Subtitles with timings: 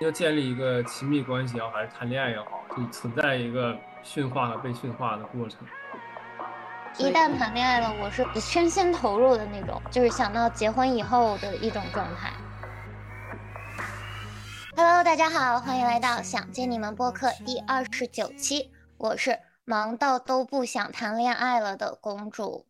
[0.00, 5.60] 要建立一个亲密关系也好，还是谈恋爱也好，就存在一个驯化和被驯化的过程。
[6.98, 12.32] 一旦谈恋爱了，我是身心投入的那种，就是想到结婚以后的一种状态。
[14.76, 22.66] Hello，大家好，欢迎来到想见你们播客第二十九期，我是忙到都不想谈恋爱了的公主。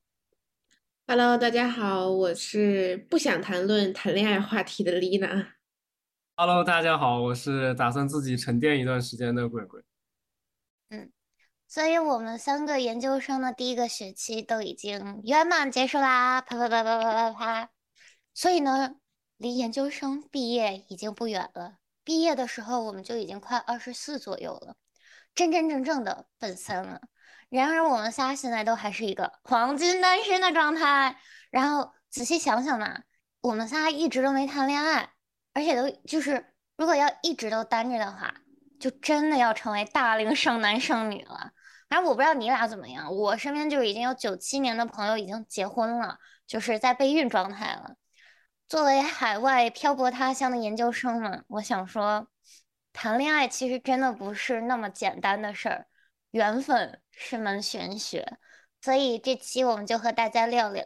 [1.06, 5.53] Hello，大家好，我是不想谈论谈恋爱话题的丽娜。
[6.36, 9.80] Hello，大家好，我是打算自己沉淀一段时间的鬼鬼。
[10.88, 11.12] 嗯。
[11.68, 17.70] 所以我们三个研究生的第一个学期都已经圆满结束啦，啪啪啪啪啪啪啪。
[18.34, 18.96] 所以呢，
[19.36, 21.78] 离研究生毕业已经不远了。
[22.02, 24.74] 毕业的时候我们就已经快二十四左右了，
[25.36, 27.00] 真真正正的奔三了。
[27.48, 31.16] 然而我们仨现在都还是一个黄金单身的状态。
[31.52, 33.02] 然后仔细想想嘛，
[33.40, 35.13] 我们仨一直都没谈恋爱，
[35.54, 36.44] 而且都就是
[36.76, 38.34] 如果要一直都单着的话，
[38.78, 41.52] 就真的要成为大龄剩男剩女了。
[41.88, 47.94] 反正我不知道你俩怎么样，我身边就已经有九七年的朋友已经结婚了，就是在备孕状态了。
[48.68, 52.26] 作为海外漂泊他乡的研究生们，我想说，
[52.92, 55.86] 谈恋爱其实真的不是那么简单的事儿，
[56.30, 58.38] 缘分是门玄学。
[58.80, 60.84] 所以这期我们就和大家聊聊，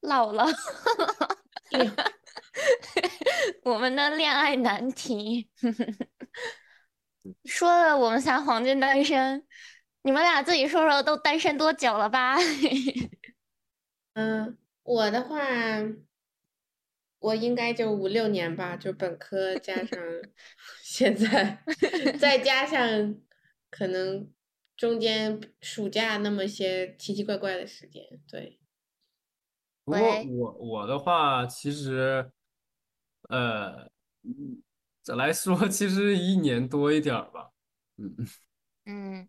[0.00, 0.46] 唠唠
[3.64, 5.48] 我们的恋爱难题。
[7.44, 9.46] 说了我们仨黄金单身。
[10.02, 12.36] 你们俩自己说说，都单身多久了吧？
[14.14, 15.44] 嗯，我的话，
[17.18, 19.98] 我应该就五六年吧，就本科加上
[20.82, 21.62] 现在，
[22.18, 23.20] 再加上
[23.70, 24.32] 可能
[24.76, 28.58] 中间暑假那么些奇奇怪怪的时间，对。
[29.88, 32.30] 不过我我的话，其实，
[33.28, 33.90] 呃，
[35.02, 37.50] 怎来说，其实一年多一点吧。
[37.96, 38.14] 嗯
[38.86, 39.28] 嗯。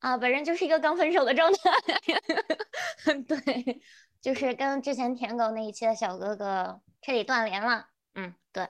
[0.00, 3.80] 啊，本人就是一个刚分手的状态， 对，
[4.20, 7.88] 就是跟之前舔狗那一期的小哥哥彻底断联了。
[8.14, 8.68] 嗯，对。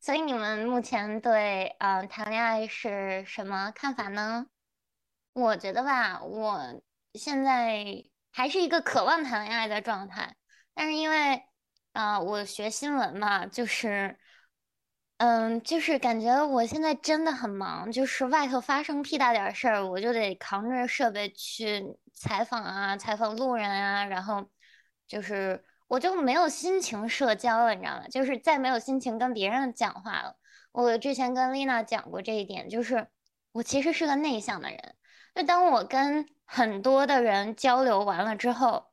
[0.00, 4.48] 所以你们目前对嗯谈恋爱是什么看法呢？
[5.34, 6.82] 我觉得吧，我
[7.14, 7.84] 现在
[8.38, 10.36] 还是一个渴望谈恋爱的状态，
[10.72, 11.42] 但是因为
[11.92, 14.16] 啊，我学新闻嘛，就是。
[15.16, 21.84] 嗯，就是感觉我现在真的很忙，就是外头发生屁大点事儿，我就得扛着设备去
[22.14, 24.48] 采访啊，采访路人啊，然后
[25.08, 28.06] 就是我就没有心情社交了，你知道吗？
[28.06, 30.36] 就是再没有心情跟别人讲话了。
[30.70, 33.08] 我之前跟丽娜讲过这一点，就是
[33.50, 34.94] 我其实是个内向的人，
[35.34, 38.86] 就当我跟很多的人交流完了之后，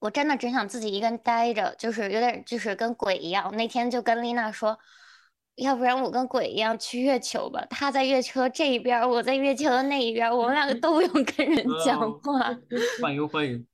[0.00, 3.54] 我真的只想自己一个人待着，就是有点就是跟鬼一样。
[3.56, 4.78] 那天就跟丽娜说。
[5.56, 12.38] 要不然我跟鬼一样去月球吧，他在月球这一边，我在月球的那一边，我们两个都不用跟人 讲话。
[13.02, 13.66] 欢迎欢迎。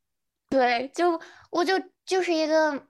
[0.50, 1.20] 对，就
[1.50, 2.82] 我就就是一个，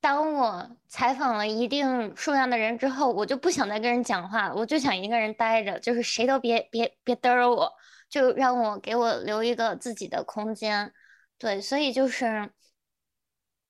[0.00, 7.72] 当我采访了一定数量的人之后，我就不想再跟人讲话，我就想一个人待着，就是谁都别别别嘚儿我，
[8.08, 10.92] 就让我给我留一个自己的空间。
[11.38, 12.50] 对，所以就是，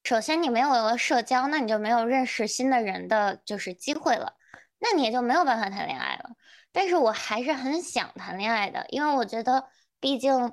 [0.05, 4.35] 首先你没有了社交，那你就没有认识新的人的就是机会了。
[4.81, 6.31] 那你也就没有办法谈恋爱了，
[6.71, 9.67] 但是我还是很想谈恋爱的，因为我觉得，
[9.99, 10.53] 毕竟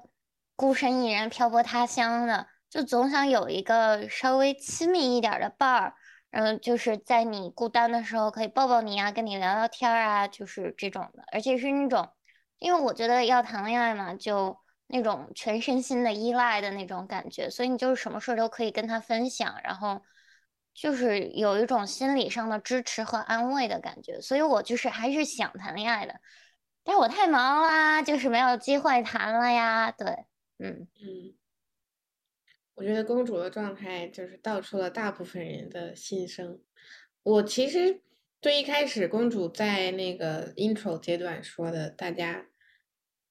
[0.55, 5.93] 孤身一人漂泊他乡的，就总想有一个稍微亲密一点的伴儿，
[6.31, 12.09] 嗯，就是在你孤单的时候可以抱抱你啊，跟你聊聊天啊，就是这种的，而且是那种，
[12.59, 14.57] 因为我觉得要谈恋爱嘛，就
[14.87, 20.01] 那种全身心的依赖的那种感觉，所以你就是什么事都可以跟他分享，然后。
[20.77, 26.19] 就是有一种心理上的支持和安慰的感觉，所以我就是还是想谈恋爱的，
[26.83, 29.89] 但是我太忙啦，就是没有机会谈了呀。
[29.89, 30.05] 对，
[30.59, 31.33] 嗯嗯，
[32.73, 36.59] 我觉得公主的状态就是道出了大部分人的心声。
[37.23, 38.01] 我其实
[38.45, 42.45] 最一开始公主在那个 intro 阶段说的，大家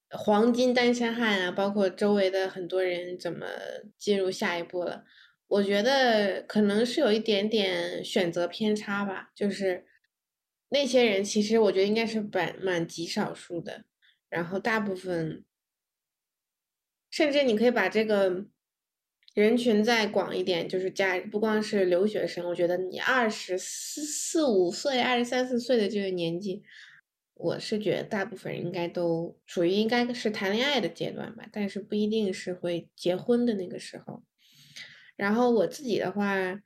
[0.09, 3.47] 黄金单身汉啊，包括周围的很多人怎么
[3.97, 5.05] 进入下一步了。
[5.47, 9.85] 我觉得可能是有一点点选择偏差吧，就是
[10.67, 13.85] 那些人其实我觉得应该是蛮蛮极少数的，
[14.27, 15.45] 然后大部分，
[17.09, 18.47] 甚至你可以把这个
[19.35, 26.63] 人群再广一点，就是加不光是留学生，我觉得你二十四四五岁、二十三四岁的这个年纪，
[27.33, 34.23] 我是觉得大部分人应该都属于应该是谈恋爱的阶段吧，但是不一定是会结婚的那个时候。
[35.17, 36.61] 然后我自己的话，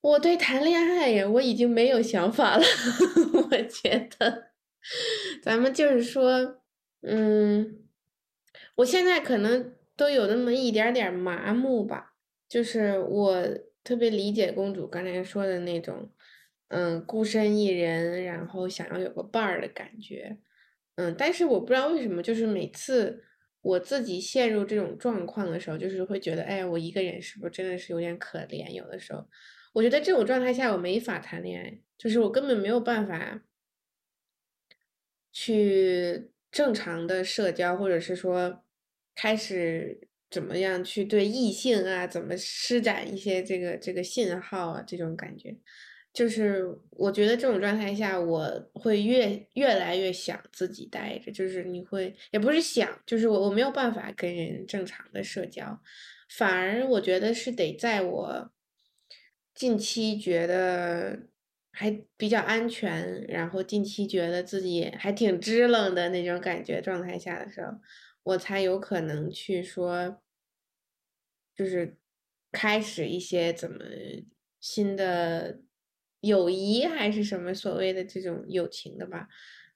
[0.00, 2.64] 我对谈恋爱，我已经没有想法了。
[3.32, 4.50] 我觉得，
[5.40, 6.62] 咱们就是说，
[7.02, 7.84] 嗯，
[8.76, 12.14] 我现在可能都有那么一点点麻木吧。
[12.48, 13.42] 就是我
[13.82, 16.10] 特别理解公主刚才说的那种，
[16.68, 20.38] 嗯，孤身一人，然后想要有个伴儿的感觉。
[20.96, 23.24] 嗯，但是我不知道为什么，就是每次
[23.62, 28.70] 我自己陷入这种状况的时候，就是会觉得，哎，我一个人是不是真的是有点可怜？
[28.70, 29.26] 有的时候。
[29.72, 33.42] 我觉得这种状态下我没法谈恋爱，就是我根本没有办法
[35.32, 38.63] 去正常的社交，或者是说
[39.14, 45.56] 开始怎么样去对异性啊，怎么施展一些这个这个信号啊，这种感觉，
[46.12, 55.80] 就是我觉得这种状态下我会越越来越想自己待着，就是你会也不是想，就是我我没有办法跟人正常的社交，
[56.28, 58.50] 反而我觉得是得在我。
[59.54, 61.28] 近期觉得
[61.70, 67.68] 还比较安全，然后近期觉得自己还挺支棱的那种感觉状态下的时候，
[68.24, 70.20] 我才有可能去说，
[71.54, 71.96] 就是
[72.50, 73.78] 开始一些怎么
[74.60, 75.60] 新的
[76.20, 79.28] 友谊还是什么所谓的这种友情的吧，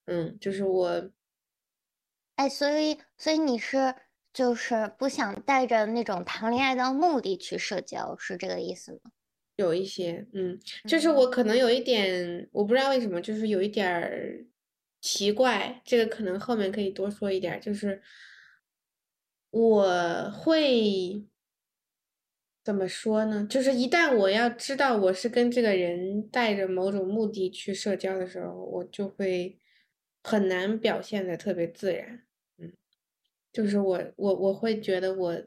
[0.06, 1.10] 嗯，就是我，
[2.36, 3.94] 哎，所以所以你是
[4.32, 9.12] 就是不想带着那种谈恋爱的目的去社交，是这个意思吗？
[9.56, 14.46] 有一些，嗯，就是我可能有一点，我不知道为什么，就是有一点儿
[15.00, 18.00] 奇怪，这个可能后面可以多说一点，就是
[19.52, 21.28] 我会
[22.66, 23.46] 怎么说呢？
[23.48, 29.58] 就是一旦我要知道我是跟这个人带着某种目的去社交的时候，我就会
[30.22, 32.22] 很难表现的特别自然，
[32.58, 32.72] 嗯，
[33.52, 35.42] 就是我我我会觉得我，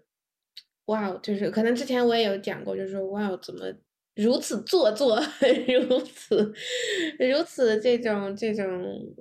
[0.86, 3.74] 哇，就是可能之前我也有讲过，就是说哇，怎么。
[4.16, 5.18] 如此做作，
[5.90, 6.54] 如此
[7.18, 8.68] 如此这种这种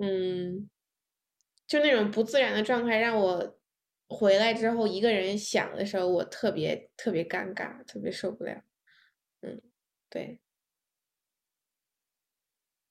[0.00, 0.68] 嗯，
[1.66, 3.56] 就那种不自然的状态，让我
[4.10, 8.62] 回来之后一个人想的时候，我特别特别尴尬，特别受不了。
[9.40, 9.62] 嗯，
[10.10, 10.38] 对。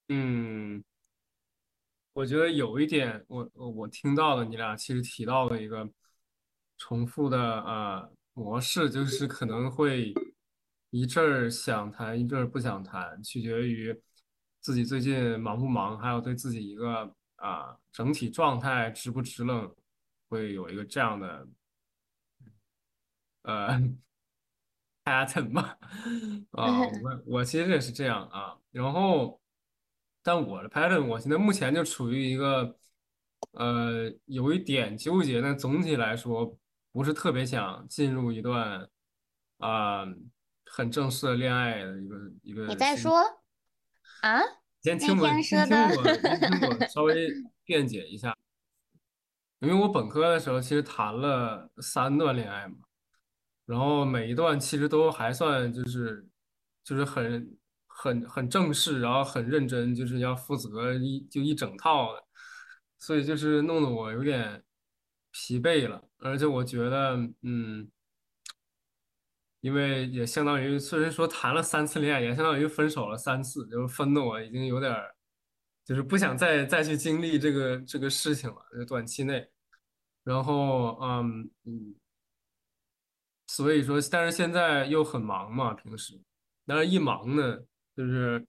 [0.08, 0.82] 嗯，
[2.14, 5.88] 我觉得有一点，我我听到了，你俩其实提到了一个
[6.78, 10.12] 重复的呃模式，就是可能会。
[10.92, 13.96] 一阵儿想谈，一阵儿不想谈，取决于
[14.58, 19.72] 自己最近忙不忙，还有对自己一个啊整体状态支不支棱，
[20.30, 21.46] 会有一个这样的
[23.42, 23.78] 呃
[25.04, 25.76] pattern 吧。
[26.52, 28.56] 啊，我我其实也是这样啊。
[28.70, 29.38] 然后，
[30.22, 32.78] 但我的 pattern，我现在目前就处于一个
[33.50, 36.56] 呃有一点纠结，但总体来说
[36.92, 38.88] 不是特别想进入一段
[39.58, 40.06] 啊。
[40.72, 42.64] 很正式的恋爱的一个一个。
[42.68, 43.20] 你在说
[44.20, 44.38] 啊？
[44.82, 47.28] 先听我，先听我，先听我稍微
[47.64, 48.38] 辩解一下。
[49.60, 52.76] 因为我本科的时候其实谈了三段恋爱嘛，
[53.66, 56.26] 然后每一段其实都还算就是
[56.84, 62.24] 就是很很很正式，然后很认真，就是要负责一就一整套的，
[62.98, 64.62] 所以就是弄得我有点
[65.30, 67.90] 疲惫了，而且我觉得嗯。
[69.62, 74.90] 因为也相当于，虽然说谈了三次恋爱，也相当于分手了三次，就是分的我已经有点，
[75.90, 79.44] 就是不想再再去经历这个这个事情了，就短期内。
[80.22, 81.94] 然后，嗯嗯，
[83.48, 86.16] 所以说，但是现在又很忙嘛，平时，
[86.64, 87.58] 但是一忙呢，
[87.96, 88.46] 就是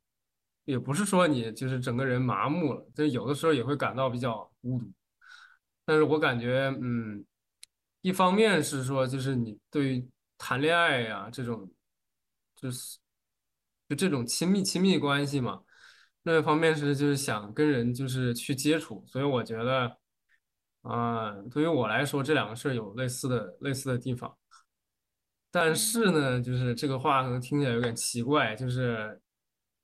[0.66, 4.86] 也不是说你就是整个人麻木了，就有的时候也会感到比较孤独。
[5.84, 7.26] 但是我感觉，嗯，
[8.02, 10.08] 一方面是说，就是你对于。
[10.44, 11.72] 谈恋爱呀，这种
[12.56, 12.98] 就是
[13.88, 15.62] 就这种亲密亲密关系嘛。
[16.24, 19.98] 另一方面是就是想跟人就是去接触，所以我觉得
[20.82, 24.38] 啊，对于我来说这两个事儿有类似的类似的地方。
[25.50, 29.20] 但是呢，就是这个话可能听起来有点奇怪，就是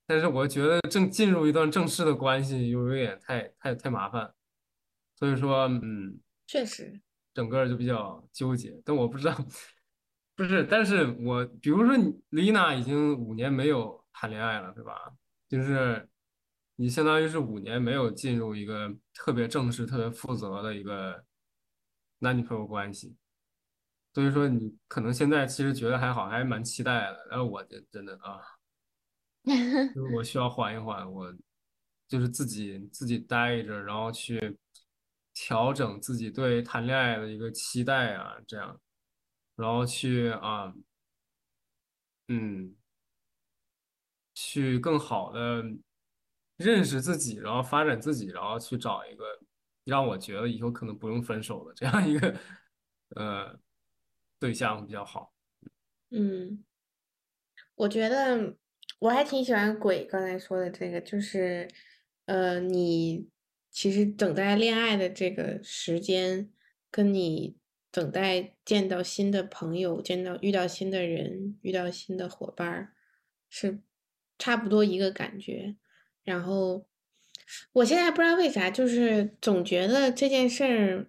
[0.06, 4.32] 但是我觉得正进入一段正式的关系又有点太太太麻烦，
[5.16, 7.00] 所以说嗯，确实
[7.34, 8.80] 整个就比较纠结。
[8.84, 9.36] 但我不知道。
[10.38, 14.94] 不是，但是我比如说，你丽娜已经五年没有谈恋爱了，对吧？
[15.48, 16.08] 就是
[16.80, 21.24] 你相当于是五年没有进入一个特别正式、特别负责的一个
[22.20, 23.16] 男女朋友关系，
[24.14, 27.26] 所以说你可能现在其实觉得还好，还蛮期待的。
[27.30, 28.38] 然后我就真的啊，
[29.92, 31.34] 就是我需要缓一缓，我
[32.06, 34.56] 就是自己自己待着，然后去
[35.34, 38.80] 调整自己对谈恋爱的一个期待啊，这样。
[39.56, 40.72] 然后去啊，
[42.28, 42.76] 嗯，
[44.32, 45.64] 去更好的
[46.58, 49.24] 认识自己，然后发展自己，然后去找一个
[49.84, 52.36] 让我觉得以后可能不用分手的这样一个
[53.16, 53.58] 呃
[54.38, 55.32] 对象比较好。
[56.10, 56.64] 嗯，
[57.74, 58.56] 我觉得
[58.98, 61.68] 我还挺喜欢鬼刚才说的这个，就是
[62.26, 63.28] 呃，你
[63.70, 66.50] 其实等待恋爱的这个时间，
[66.90, 67.56] 跟你
[67.90, 72.94] 等待见到新的朋友、见到遇到新的人、遇到新的伙伴儿，
[73.48, 73.80] 是
[74.38, 75.76] 差不多一个感觉。
[76.28, 76.86] 然后
[77.72, 81.06] 我现在不知道为啥，就是总觉得这件事儿。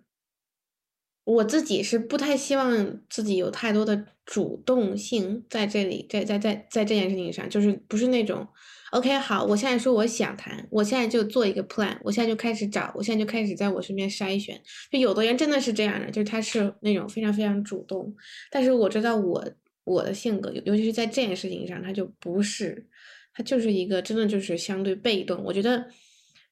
[1.25, 8.47] 我自己是不太希望自己有太多的主动性在这里，在在在在这件事情上，就是不是那种
[8.93, 14.59] ，OK，好，我现在说我想谈，我现在就做一个 plan，我现在就开始找，我现在就开始在我身边筛选。
[14.91, 18.11] 就有的人真的是这样的，就是他是那种非常非常主动，
[18.49, 19.47] 但是我知道我
[19.83, 22.87] 我的性格，尤其是在这件事情上，他就不是，
[23.33, 25.43] 他就是一个真的就是相对被动。
[25.43, 25.87] 我觉得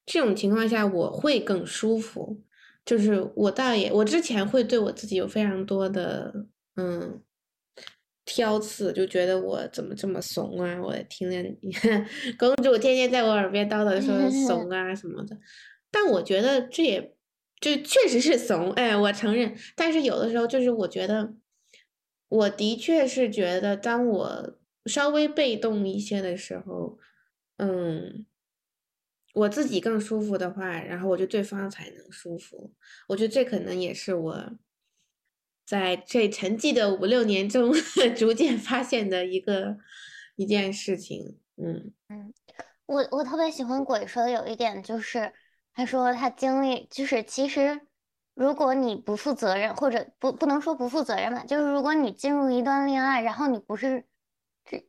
[0.05, 2.41] 这种情况下我会更舒服。
[2.85, 6.45] 就是我倒也，我之前会对我自己有非常多的
[6.77, 7.21] 嗯
[8.23, 10.81] 挑刺，就觉得我怎么这么怂啊！
[10.81, 11.57] 我听见
[12.39, 15.37] 公主天天在我耳边叨叨说 怂啊什么的，
[15.91, 17.13] 但我觉得这也
[17.59, 19.53] 就确实是怂，哎，我承认。
[19.75, 21.33] 但是有的时候就是我觉得，
[22.29, 26.97] 我的确是觉得，当我稍微被动一些的时候，
[27.57, 28.25] 嗯。
[29.33, 32.73] 我自己更舒服的话，然后我觉得对方才能舒服。
[33.07, 34.51] 我觉得这可能也是我
[35.63, 37.71] 在这沉寂的五六年中
[38.17, 39.77] 逐渐发现的一个
[40.37, 41.37] 一件事情。
[41.57, 42.33] 嗯嗯，
[42.87, 45.31] 我我特别喜欢鬼说的有一点就是，
[45.71, 47.81] 他说他经历就是其实
[48.33, 54.03] 如果你不负责任，或者不不能说不负责任吧，就是如果你进入一段恋爱，然后你不是，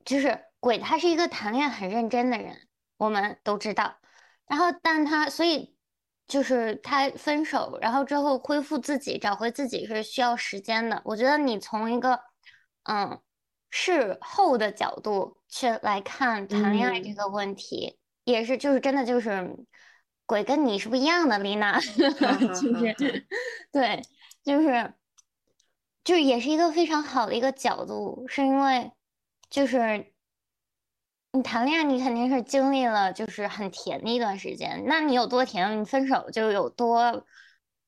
[0.05, 2.57] 就是鬼他是一个谈恋爱很认真的人，
[2.97, 3.97] 我们都知道。
[4.47, 5.77] 然后，但他所以
[6.27, 11.01] 就是他分手，然后之后恢复自己，找回自己是需要时间的。
[11.05, 12.21] 我觉得你从一个
[12.85, 13.21] 嗯
[13.71, 19.55] 事后的角度去来看谈恋爱这个问题，也是就是真的就是
[20.25, 22.95] 鬼跟你是不一样的，丽娜，就是
[23.71, 24.03] 对，
[24.43, 24.95] 就是
[26.03, 28.91] 就是也是一个非常好的一个角度，是因为
[29.51, 30.13] 就是。
[31.33, 34.83] 你谈恋爱，你肯定是经历了就是很甜的一段时间。
[34.87, 37.23] 那你有多甜，你分手就有多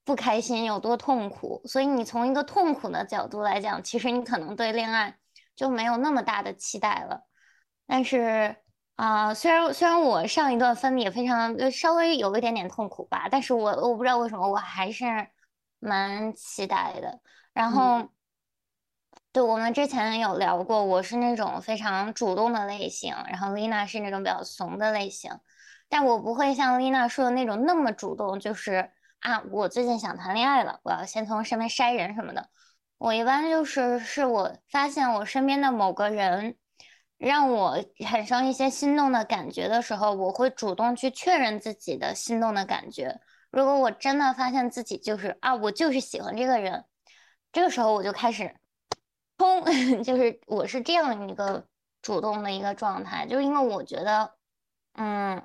[0.05, 1.63] 不开心，有多痛苦。
[1.65, 5.17] 所以你从一个痛苦的角度来讲，其实你可能对恋爱
[5.57, 7.23] 就没有那么大的期待了。
[7.87, 8.55] 但是
[8.97, 15.07] 啊，虽然虽然我上一段分的也非常稍微有一点点痛苦吧，但是我我不知道为什么我还是
[15.79, 17.21] 蛮期待的。
[17.55, 18.07] 然后。
[19.33, 25.31] 对，我们之前有聊过，我是那种非常主动的类型，然后丽娜是那种比较怂的类型，
[25.89, 32.49] 但我不会像丽娜说的那种那么主动，就是啊，我最近想谈恋爱了，我要先从身边筛人什么的。
[32.99, 36.57] 我一般就是是我发现我身边的某个人
[37.17, 43.21] 让我产生一些心动的感觉的时候，我会主动去确认自己的心动的感觉。
[43.53, 46.85] 如果我真的发现自己就是啊，我就是喜欢这个人，
[47.53, 48.57] 这个时候我就开始。
[49.41, 49.65] 冲，
[50.05, 51.67] 就是我是这样一个
[52.03, 54.35] 主动的一个状态，就是因为我觉得，
[54.93, 55.43] 嗯，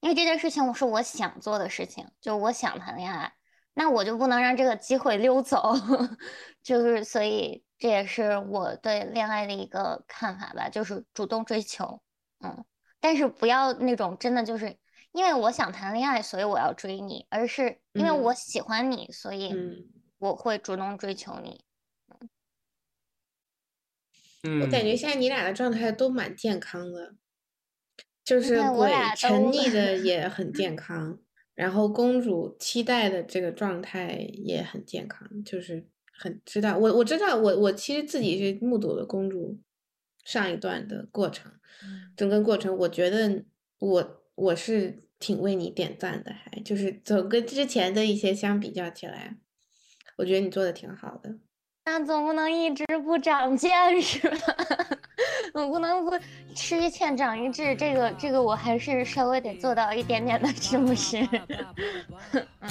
[0.00, 3.32] 因为这件事情我是我想做的事情，就我想谈恋爱，
[3.72, 5.72] 那我就不能让这个机会溜走，
[6.62, 12.02] 就是所以这也是我对恋爱的一个看法吧，就是主动追求，
[12.44, 12.66] 嗯，
[13.00, 14.76] 但是不要那种真的就是
[15.12, 19.54] 因为我想谈恋爱，所以我要追你，而是因为我喜欢你，所以
[20.18, 21.64] 我会主动追求你。
[24.62, 27.14] 我感觉现在你俩的状态都蛮健康的，
[28.24, 31.18] 就是鬼沉溺 的也很健康，
[31.54, 39.60] 然后公主期待的这个状态也很健康，就是很知道我我知道我我其实自己是目睹了公主
[40.24, 41.52] 上一段的过程，
[42.16, 43.44] 整个过程我觉得
[43.78, 49.36] 我我是挺为你点赞的，还就是总跟之前的一些相比较起来，
[50.16, 51.36] 我觉得你做的挺好的。
[51.84, 54.54] 那总不能一直不长见识吧？
[55.52, 56.12] 总不能不
[56.54, 61.26] 吃一堑长一智，这个这个我还是稍微得做到一点点的，是不是？
[62.60, 62.70] 嗯。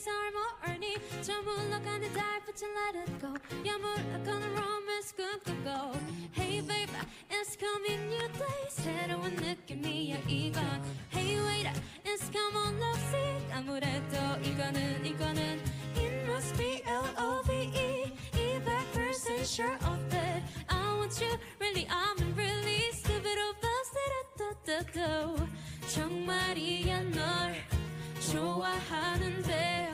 [0.00, 3.34] 삶어 earning 저 물러가는 die, but you let it go
[3.68, 5.92] 야 물러가는 romance go.
[6.32, 6.88] Hey babe
[7.28, 8.64] it's coming new day.
[8.70, 10.64] 새로운 느낌이야 이건.
[11.12, 11.68] Hey wait
[12.04, 15.60] it's come on love sick 아무래도 이거는 이거는.
[15.96, 20.42] It must be L-O-V-E 200% sure of it.
[20.68, 23.60] I want you really I'm really stupid over
[25.88, 27.79] 정말이야 널.
[28.31, 29.93] 좋아하는데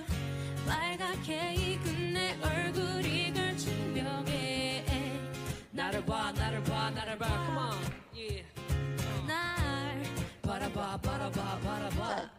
[0.68, 4.86] 빨갛게 익은 내 얼굴이 걸친 벽에
[5.72, 7.78] 나를 봐 나를 봐 나를 봐 Come on
[8.14, 8.46] yeah
[9.28, 10.04] 날
[10.42, 12.30] 바라봐 바라봐 바라봐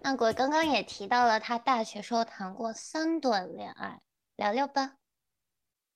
[0.00, 4.00] 那鬼刚刚也提到了他大学时候谈过三段恋爱，
[4.36, 4.96] 聊聊吧。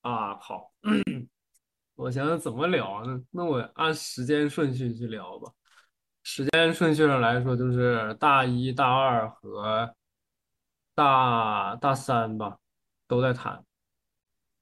[0.03, 0.73] 啊，好，
[1.95, 3.23] 我想想怎么聊呢？
[3.31, 5.53] 那我按时间顺序去聊吧。
[6.26, 9.96] 时间顺序上来说，就是大一大二和
[10.96, 12.58] 大大三吧，
[13.08, 13.64] 都在谈。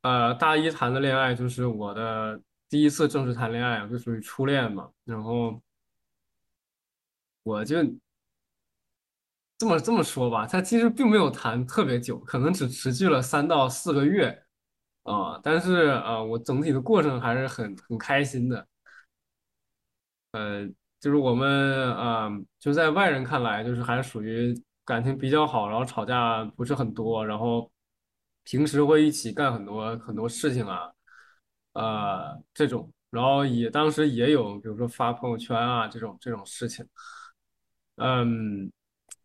[0.02, 4.92] 呃，大一谈的恋爱就是我的第一次正式谈恋爱，就属于初恋嘛。
[5.06, 5.62] 然后
[7.44, 7.78] 我就
[9.58, 14.46] 这么这么说吧，他其实并没有谈特别久，可能只持续了三到四个月
[15.04, 15.40] 啊。
[15.42, 18.68] 但是啊，我整体的过程还是很很开心的。
[20.32, 20.68] 呃，
[21.04, 24.56] 就是我们啊，就在外人看来，就是还属于
[24.86, 27.70] 感情比较好，然后吵架不是很多，然后
[28.46, 30.90] 平时会一起干很多很多事情啊，
[31.74, 36.88] 呃，这种，然后也当时也有，比如说发朋友圈啊这种这种事情，
[37.98, 38.72] 嗯。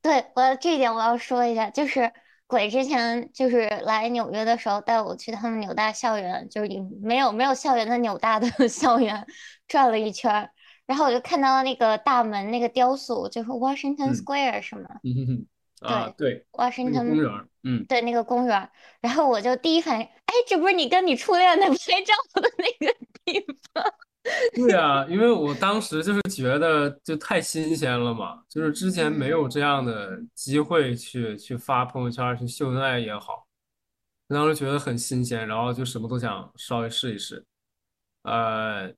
[0.02, 2.12] 对，我这一点我要说一下，就是
[2.46, 6.68] 鬼之前就是来纽约的时候带我去他们纽大校园，就是
[7.00, 9.24] 没有没有校园的纽大的 校园
[9.68, 10.50] 转了一圈，
[10.88, 14.88] 然后我就看到了那个大门那个雕塑，就是 Washington Square 是吗？
[15.04, 15.46] 嗯
[15.80, 17.30] 哼，啊对，华盛顿公园，
[17.62, 18.70] 嗯，对那个公园，
[19.02, 23.38] 然后我就第一反应，哎，这不是你跟你初恋的拍照的那个地
[23.74, 23.84] 方？
[24.56, 33.46] 对啊，因为我当时就是觉得就太新鲜了嘛，就是之前没有这样的机会去去发朋友圈去秀恩爱也好，
[34.26, 37.44] 当时觉得很新鲜，然后就什么都想稍微试一试，
[38.24, 38.92] 呃，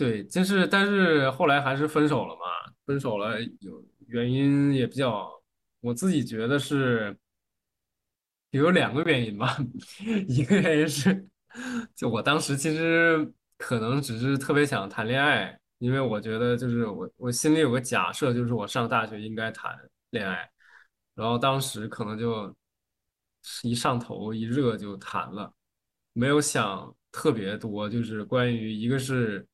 [0.00, 5.30] 对，就是但是后来还是分手了嘛，分手了有原因也比较，
[5.80, 7.14] 我自己觉得是
[8.50, 9.56] 有两个原因吧，
[10.26, 11.28] 一个原因是
[11.94, 13.32] 就我当时其实。
[13.62, 19.78] 可能只是特别想谈恋爱，因为我觉得就是我我心里有个假设，就是我上大学应该谈
[20.12, 20.50] 恋爱，
[21.14, 22.56] 然后当时可能就
[23.62, 25.52] 一上头一热就谈了，
[26.14, 29.46] 没有想特别多，就是关于一个是，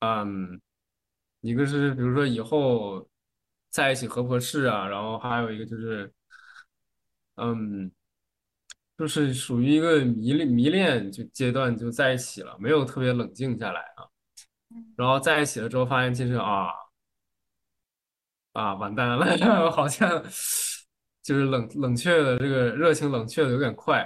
[0.00, 0.60] 嗯，
[1.40, 3.08] 一个是比如说以后
[3.70, 6.12] 在一起合不合适啊，然后还有一个就是，
[7.36, 7.90] 嗯。
[8.98, 14.08] 就是属于一个迷恋迷恋就阶段就在一起了，没有特别冷静下来啊。
[14.96, 16.70] 然后在一起了之后，发现其实啊
[18.54, 20.08] 啊完蛋了， 好像
[21.22, 24.02] 就是冷冷却的这个热情冷却的有点快。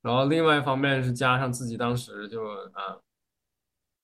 [0.00, 2.96] 然后另外一方面是加上自己当时就啊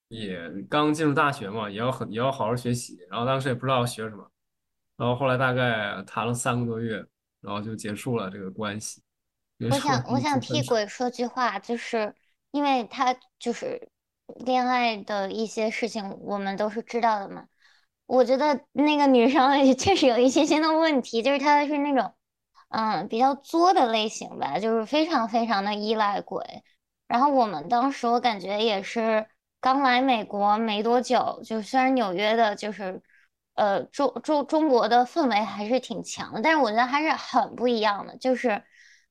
[0.08, 4.30] 也刚进入大学嘛，也要很也要好好学习，然后当时也不知道要学什么。
[4.96, 7.04] 然后后来大概谈了三个多月，
[7.40, 9.02] 然后就结束了这个关系。
[9.58, 12.14] 我想，我想替鬼说句话，就是
[12.50, 13.88] 因为他就是
[14.44, 17.46] 恋爱的一些事情，我们都是知道的嘛。
[18.06, 22.14] 我觉得那个女生也确实有一些些的问题，就是她是那种
[22.68, 26.62] 嗯比较作的类型吧，就是非常非常的依赖鬼。
[27.08, 29.26] 然后我们当时我感觉也是
[29.66, 33.02] 刚来美国没多久，就虽然纽约的就是
[33.54, 38.62] 呃中中中国的氛围还是挺强的，但是我觉得还是很不一样的，就是。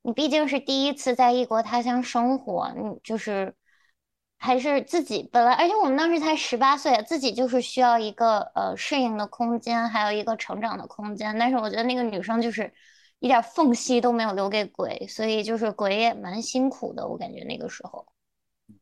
[0.07, 3.55] 你毕竟是第一次在异国他乡生活，你就是
[4.37, 11.35] 还是自己本来，而且我们当时才十八岁，自己就是需要一个呃适应的空间，还有一个成长的空间。
[11.39, 12.71] 但是我觉得那个女生就是
[13.17, 18.05] 一点缝隙都没有留给鬼，所以就是鬼也蛮辛苦的，我感觉那个时候。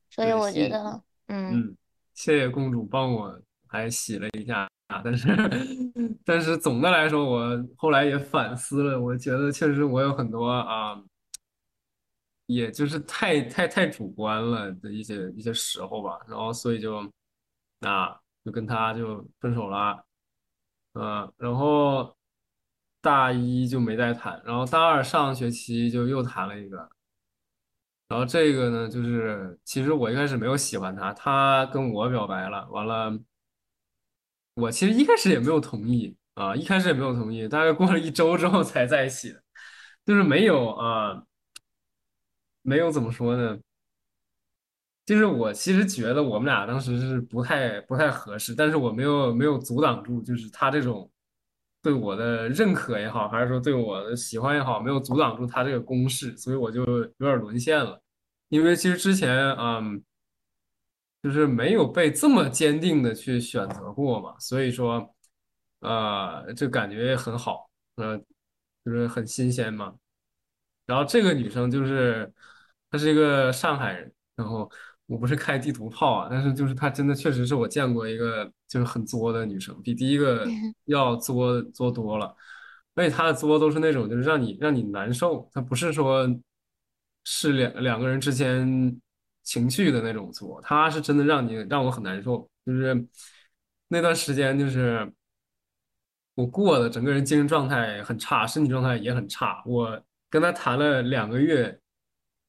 [0.10, 1.02] 所以我觉得，
[1.34, 1.76] 嗯，
[2.14, 4.70] 谢谢公主帮我还洗了一下。
[5.04, 5.28] 但是，
[6.24, 11.02] 但是总的来说，我后来也反思了，我觉得确实我有很多啊，
[12.46, 16.98] 也就是太太太主观了的一些一些时候吧，然后所以就
[17.80, 20.06] 啊，就跟他就分手了，
[20.94, 22.16] 嗯，然后
[23.02, 26.88] 大一就没再谈，然后大二上学期就又谈了一个，
[28.08, 33.20] 然后这个呢，就是其实我一开始没有喜欢他，他跟我表白了，完了。
[34.56, 39.36] 我其实一开始也没有同意啊，一开始也没有同意，大概过了一周之后才在一起，
[40.06, 41.24] 就是没有啊，
[42.62, 43.60] 没有怎么说呢？
[45.08, 51.12] 就是我其实觉得我们俩当时是不太不太合适，但是我没有没有阻挡住，就是他这种
[51.84, 58.02] 对我的认可也好，还是说对我的喜欢也好，没有阻挡住他这个攻势，所以我就有点沦陷了。
[58.50, 60.04] 因为其实之前嗯。
[61.22, 65.10] 就是没有被这么坚定的去选择过嘛，所以说，
[65.80, 68.18] 呃，就感觉很好，呃，
[68.84, 69.96] 就是很新鲜嘛。
[70.86, 72.30] 然后这个女生就是
[72.92, 74.70] 她是一个上海人，然后
[75.06, 80.48] 我不是开地图炮啊，但是就是她真的确实是我见过一个就是很作的女生，比第一个
[80.86, 82.36] 要作作多了。
[82.96, 86.28] 而且她的作都是那种就是让你让你难受，她不是说
[87.24, 89.00] 是两两个人之间
[89.44, 93.08] 情绪的那种作，她是真的让你让我很难受，就是
[93.88, 95.14] 那段时间就是
[96.36, 100.02] 我过的整个人精神状态很差，身体状态也很差，我。
[100.34, 101.80] 跟他谈了两个月，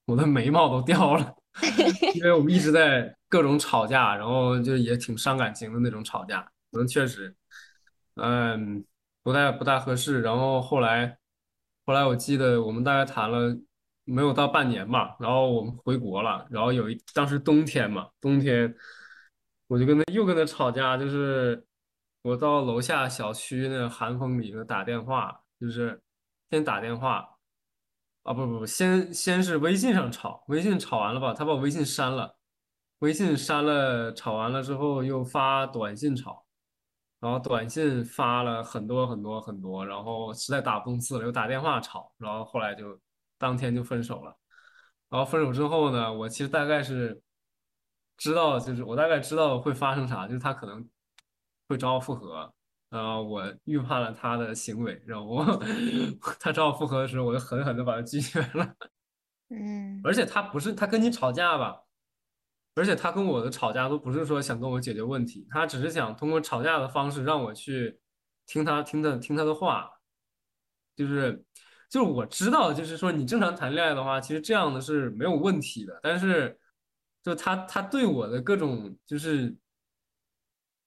[0.07, 1.35] 我的眉毛都掉了，
[2.15, 6.41] 因为我们一直在各种吵架，然后就也挺伤感情的那种吵架，
[6.73, 7.35] 可能确实，
[8.17, 8.85] 嗯，
[9.23, 10.21] 不太不太合适。
[10.21, 11.17] 然后后来，
[11.87, 13.57] 后来我记得我们大概谈了
[14.05, 18.75] 没有到半年吧，然后我们回国了，然后有一当时冬天嘛，冬天
[19.69, 21.65] 我就跟他又跟他吵架，就是
[22.23, 26.01] 我到楼下小区那寒风里头打电话，就是
[26.51, 27.34] 先打电话。
[28.25, 32.37] 啊不不不，先先是微信上吵，微信吵完了吧，他把微信删了，
[33.01, 36.45] 微信删了，吵完了之后又发短信吵，
[37.21, 42.99] 然后短信发了很多很多很多，然后实在打不动字了，又打电话吵，然后后来就
[43.39, 44.35] 当天就分手了。
[45.11, 47.23] 然后分手之后呢，我其实大概是
[48.17, 50.89] 知道，就是我大概知道会发生啥，就是他可能
[51.69, 52.53] 会找我复合。
[53.01, 55.45] 啊，我预判了他的行为，然后
[56.39, 58.75] 他找我复合的时候，我就狠狠的把他拒绝了。
[59.51, 61.81] 嗯，而且他不是他跟你吵架吧？
[62.77, 67.99] 而且他跟我的吵架都不是说想跟我解决问题，他只是想通过吵架的方式让我去
[68.47, 69.91] 听他听他听他的话。
[70.95, 71.45] 就是
[71.91, 75.99] 就是我知道，就是说你正常谈恋爱的话，其实这样的是没有问题的。
[76.01, 76.57] 但是
[77.23, 79.57] 就他他对我的各种就是。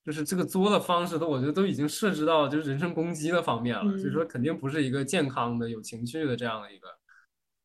[0.07, 6.87] 就是这个作的方式，都我觉得都已经涉及到就是人身攻击的方面了，所以说肯定不是一个健康的、有情绪的这样的一个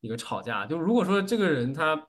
[0.00, 0.66] 一个吵架。
[0.66, 2.08] 就如果说这个人他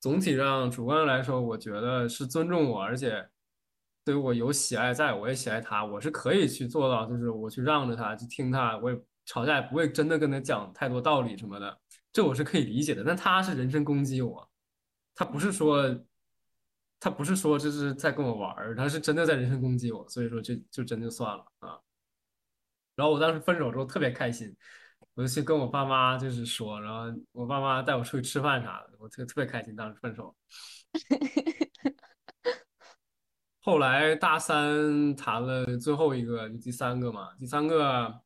[0.00, 3.28] 总体上主观来说，我觉得是尊重我，而且
[4.02, 11.78] 对我有喜爱，在我也喜爱他，我是可以去做到，就是我去让着他，去听他，我也吵架也不会真的跟他讲太多道理什么的，
[12.14, 13.04] 这我是可以理解的。
[13.04, 14.48] 但他是人身攻击我，
[15.14, 15.94] 他不是说。
[16.98, 21.78] 他不是说这是在跟我玩儿，他是真的在人身攻击我，所以说就就真就算了啊。
[22.94, 24.56] 然后我当时分手之后特别开心，
[25.14, 29.76] 我就去跟我爸妈就是说，然后我爸妈带我出去吃饭啥的，我特特别开心。
[29.76, 30.34] 当时分手，
[33.60, 38.20] 后来大三谈了最后一个，就第三个嘛，第三个，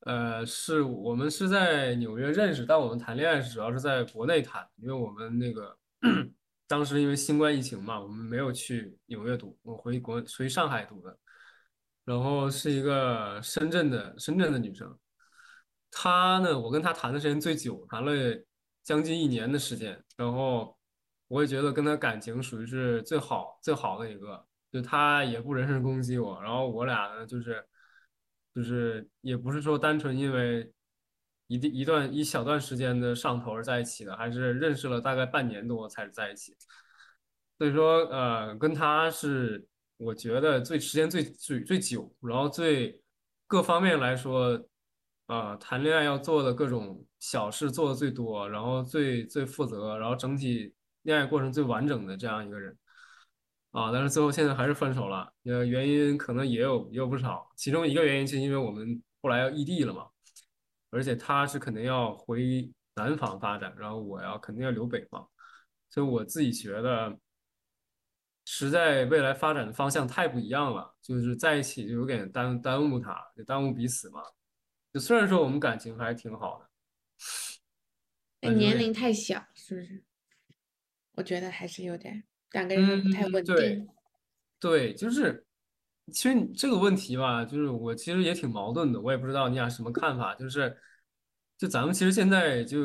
[0.00, 5.78] 呃，是我们是在纽约认识，但我们谈恋爱是主要是在国内谈，因为我们那个。
[6.68, 11.18] 当时因为新冠疫情嘛，我们没有去纽约读，我回国回上海读的。
[12.04, 14.96] 然后是一个深圳的深圳的女生，
[15.90, 18.12] 她呢，我跟她谈的时间最久，谈了
[18.84, 19.98] 将近一年的时间。
[20.16, 20.76] 然后
[21.28, 26.40] 我也觉得跟她感情属于是最好最好的一个，就她也不人身攻击我。
[26.42, 27.64] 然后我俩呢，就是
[28.54, 30.70] 就是也不是说单纯因为。
[31.48, 36.54] 一一段一小段时间的上头而在一起的，还是认识了大概半年多才是在一起。
[37.58, 43.02] 所以说，呃，跟他是我觉得最时间最最最久，然后最
[43.46, 44.62] 各方面来说，
[45.26, 52.76] 啊，谈恋爱要做的各种小事做的最多，然后最最负责，然后整体恋爱过程最完整的这样一个人。
[53.70, 60.06] 啊，但是最后现在还是分手了，呃，原因可能也有也有不少，其中一个原因是因为我们后来要异地了嘛。
[60.90, 65.28] 而且他是肯定要回南方发展，然后我要肯定要留北方，
[65.90, 67.18] 所以我自己觉得，
[68.44, 74.22] 实在未来发展的方向太不一样了，就是在一起就有点耽耽误他，就耽误彼此嘛。
[74.92, 76.60] 就虽然说我们感情还挺好
[78.40, 80.04] 的，年龄太小，是不是？
[81.12, 83.88] 我觉得还是有点两个人不太稳定。
[84.58, 85.44] 对，就是。
[86.12, 90.34] 其实这个问题吧，就是我其实也挺矛盾的，我也不知道你俩什么看法。
[90.34, 90.76] 就是，
[91.56, 92.78] 就咱们其实现在就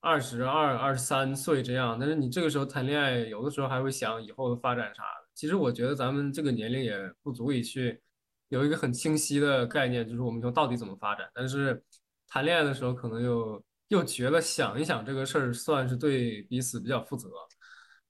[0.00, 5.28] 二十二、二十三岁这样，但是你这个时候谈恋爱，有的时候还会想以后的发展啥的。
[5.34, 8.00] 其实我觉得咱们这个年龄也不足以去
[8.48, 11.28] 有一个很清晰的概念，就是我们说到底怎么发展。
[11.34, 11.82] 但是
[12.28, 17.28] 谈恋爱的时候，可能又又觉得想一想这个事儿，算是对彼此比较负责，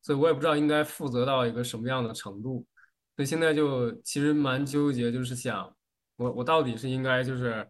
[0.02, 2.66] 所以我也不知道应该负责到一个什么样的程度。
[3.16, 5.76] 所以现在就其实蛮纠结，就是想
[6.16, 7.68] 我我到底是应该就是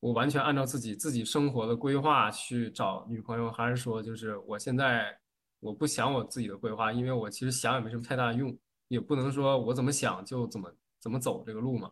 [0.00, 5.18] 我完全按照自己自己生活的规划去找女朋友，还是说就是我现在
[5.60, 8.56] 我不想我自己的规划，因为我其实想也没什么太大用，
[8.88, 11.90] 也不能说我怎么想就怎么怎么走这个路嘛。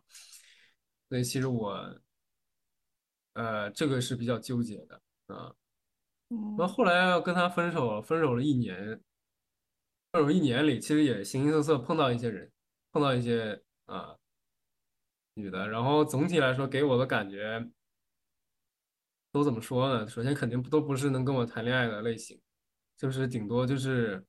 [1.09, 2.01] 所以其实我，
[3.35, 5.53] 呃，这个是比较纠结的啊。
[6.29, 9.01] 嗯那后来要跟他分手了，分手了一年，
[10.11, 12.51] 分手一年里，其实也形形色色碰到一些人，
[12.97, 14.17] 碰到一些啊
[15.35, 17.69] 女的，然后总体来说给我的感觉
[19.31, 20.09] 都怎么说呢？
[20.09, 22.41] 首先肯定都不是能跟我谈恋爱的类型，
[22.97, 24.25] 就是顶多就是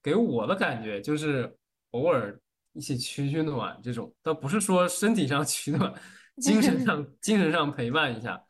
[0.00, 1.58] 给我的感觉就是
[1.90, 2.40] 偶尔
[2.72, 5.92] 一起取取暖这种，倒不是说身体上取暖，
[6.36, 8.40] 精神上 精神上陪伴一下。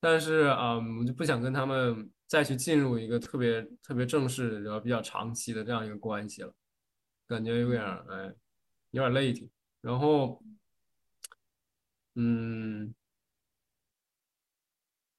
[0.00, 6.52] 但是啊、嗯，我就不想跟他们再去进入一个特别特别正式，然后比较长期的这样一个关系了，
[7.28, 8.34] 感觉有点儿哎，
[8.92, 9.50] 有点累挺。
[9.82, 10.40] 然后，
[12.14, 12.94] 嗯，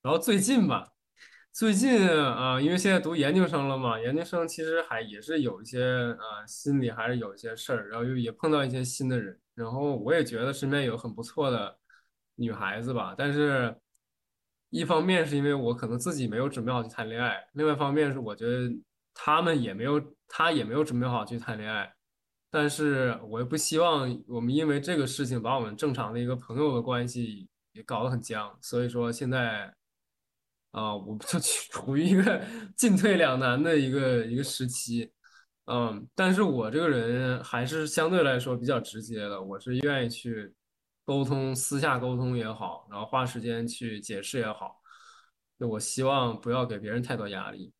[0.01, 0.93] 然后最近吧，
[1.51, 11.77] 最近啊、因为现在读研究生了嘛，研究生其实还也是有一些啊、心里还是有一些事儿，然后又也碰到一些新的人，然后我也觉得身边有很不错的
[12.35, 13.75] 女孩子吧，但是
[14.69, 18.73] 一方面是因为我可能自己没有准备好去谈恋爱，另外一方面是我觉得
[19.13, 21.93] 他们也没有，他也没有准备好去谈恋爱，
[22.53, 29.73] 但是我又不希望我们因为这个事情把我们正常的一个朋友的关系也搞得很僵，所以说现在。
[30.73, 31.37] 啊，我就
[31.69, 32.43] 处于一个
[32.75, 35.07] 进退两难的一个一个时期，
[35.65, 40.51] 嗯，但是我这个人还是相对来说比较直接的，我是愿意去
[41.05, 44.81] 沟通，私下沟通也好，然后花时间去解释也好，
[45.59, 47.71] 就我希望不要给别人太多压力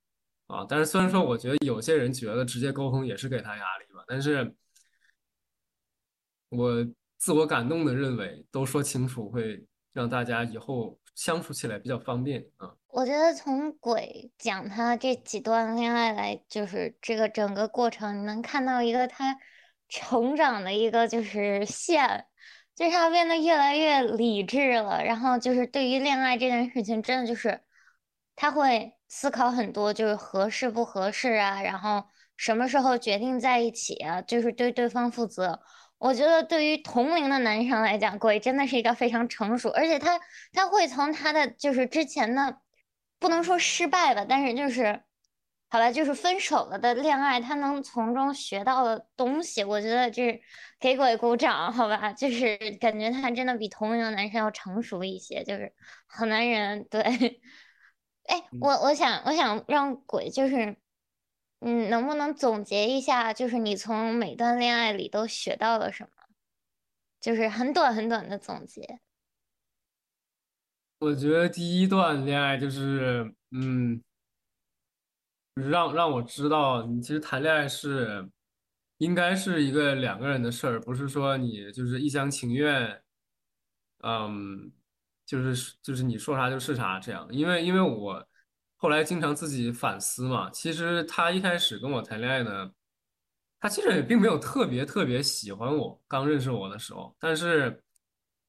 [0.46, 0.64] 啊。
[0.70, 4.56] 但是虽然说我觉得有些人觉得直接沟通也是给他压力吧，但是
[6.56, 6.86] 我
[7.18, 12.72] 自我感动的认为，都说清楚会让大家以后相处起来比较方便啊。
[12.88, 19.38] 我觉得从鬼讲他这几段恋爱来，就是这个整个过程，你能看到一个他
[19.90, 22.26] 成长的一个就是线，
[22.76, 25.04] 就是他变得越来越理智了。
[25.04, 27.62] 然后就是对于恋爱这件事情，真的就是
[28.36, 32.06] 他会思考很多，就是合适不合适啊，然后
[32.38, 35.62] 什么时候决定在一起啊，就是对对方负责。
[35.98, 40.20] 我觉得对于同龄的男生来讲，鬼真的是一个非常成熟，而且他
[40.52, 42.58] 他会从他的就是之前的，
[43.20, 45.04] 不能说失败吧，但是就是
[45.70, 50.42] 好吧，就是分手了的恋爱，他能从中学到的东西，我觉得这
[50.80, 52.12] 给鬼鼓掌，好吧？
[52.12, 55.74] 就是感觉他真的比同龄的男生要成熟一些，就是
[56.08, 57.02] 好男人，对。
[58.28, 60.76] 哎，我我想我想让鬼就是。
[61.66, 66.10] 嗯，能不能总结一下，就是你从每段恋爱里都学到了什么？
[67.22, 69.00] 就是很短很短的总结。
[71.00, 74.02] 我觉得第一段恋爱就是，嗯，
[75.54, 78.30] 让让我知道，你其实谈恋爱是
[78.98, 83.02] 应该是一个两个人的事儿，不是说你就是一厢情愿，
[84.04, 84.72] 嗯，
[85.26, 87.28] 就是就是你说啥就是啥这样。
[87.32, 88.28] 因为因为我
[88.84, 92.70] 后来经常自己反思嘛，其实他一开始跟我谈恋爱呢，
[93.58, 97.82] 他其实也并没有特别特别喜欢我，刚认识我的时候，但是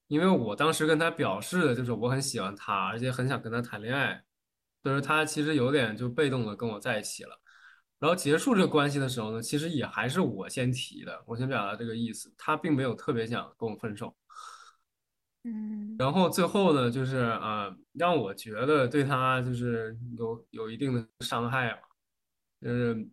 [0.09, 4.25] 因为我当时跟他表示的就是我很喜欢他，而且很想跟他谈恋爱，
[4.83, 7.40] 所以他其实有点就被动的跟我在一起了。
[8.01, 14.12] 然后结束这个关系的时候呢，其实也还是我先提的，我先表达这个意思，他并没有特别想跟我分手。
[15.44, 21.80] 嗯然后最后呢，就是啊、呃让我觉得对他就是有有一定的伤害吧。
[22.61, 23.09] 就是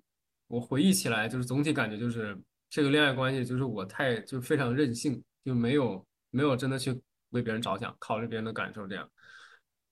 [0.47, 2.35] 我回忆起来，就是总体感觉就是
[2.69, 9.07] 这个恋爱关系，就是我太就非常任性，就没有没有真的去为别人着想，考虑别人的感受这样。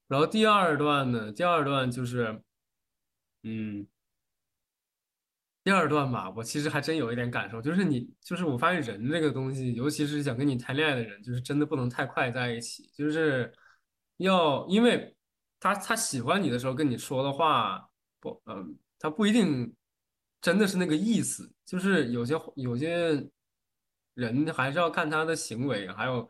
[0.07, 2.41] 然后第二段呢，第二段就是，
[3.43, 3.85] 嗯，
[5.69, 13.53] 第二段吧，我其实还真有一点感受，就是你，就是我发现人这个东西，尤其是想跟你谈恋爱的人，就是真的不能太快在一起，就是
[14.17, 15.15] 要，因为
[15.59, 17.87] 他他喜欢你的时候跟你说的话，
[18.19, 19.71] 不，嗯，他不一定
[20.41, 23.23] 真的是那个意思，就是有些有些
[24.15, 26.27] 人还是要看他的行为，还有，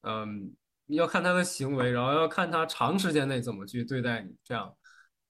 [0.00, 0.50] 嗯，
[0.86, 4.74] 要看他的行为，然后要看他长时间内怎么去对待你，这样，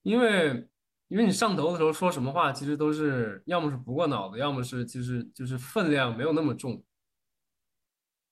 [0.02, 0.69] 因为。
[1.10, 6.84] 因为你上头的时候说什么话，其实都是要么是不过脑子，要么是就是就是分量没有那么重，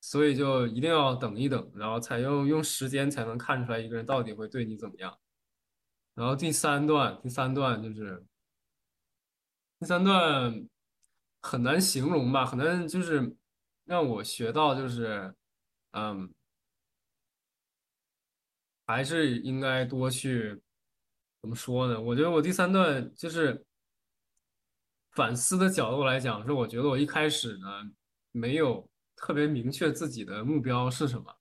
[0.00, 5.18] 所以就一定要等一等，然后才用用时间才能看出来一个人到底会对你怎么样。
[6.14, 8.24] 然后第三段，第三段就是
[9.80, 10.68] 第三段
[11.42, 13.36] 很难形容吧，很难就是
[13.86, 15.34] 让我学到就是
[15.90, 16.32] 嗯，
[18.86, 20.62] 还是应该多去。
[21.40, 22.00] 怎么说呢？
[22.00, 23.64] 我觉得我第三段就是
[25.12, 27.68] 反思的角度来讲，是我觉得我一开始呢
[28.32, 31.32] 没有特别明确自己的目标是什么，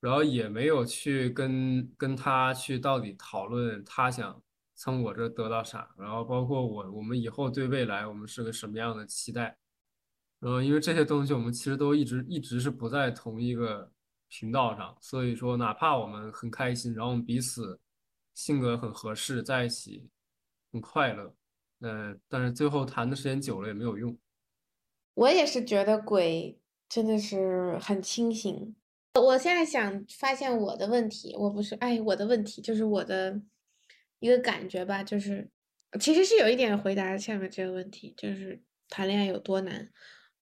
[0.00, 4.40] 然后也没有去跟跟他去到底讨论他想
[4.74, 9.56] 从我这得到啥，然后包括我我们以后对未来我们是个什么样的期待，
[10.38, 13.90] 然后因为这些东西我们其实都一直一直是不在同一个
[14.28, 17.78] 频道上，所以说哪怕我们很开心，然后我们彼此
[18.36, 20.10] 性格很合适，在一起
[20.70, 21.34] 很快乐。
[21.80, 24.16] 嗯，但是最后谈的时间久了也没有用。
[25.14, 28.76] 我也是觉得鬼真的是很清醒。
[29.14, 33.40] 我现在想发现我的问题，我不是哎，我的问题就是我的
[34.18, 35.50] 一个感觉吧，就是
[35.98, 39.90] 其实是有一点回答下面这个问题，就是谈恋爱有多难。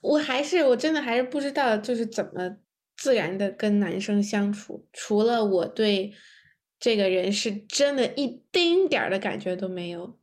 [0.01, 2.57] 我还是我真的还是不知道，就是怎么
[2.97, 6.13] 自然的跟男生相处，除了我对
[6.85, 10.19] 这个人是真的一丁点儿的感觉都没有。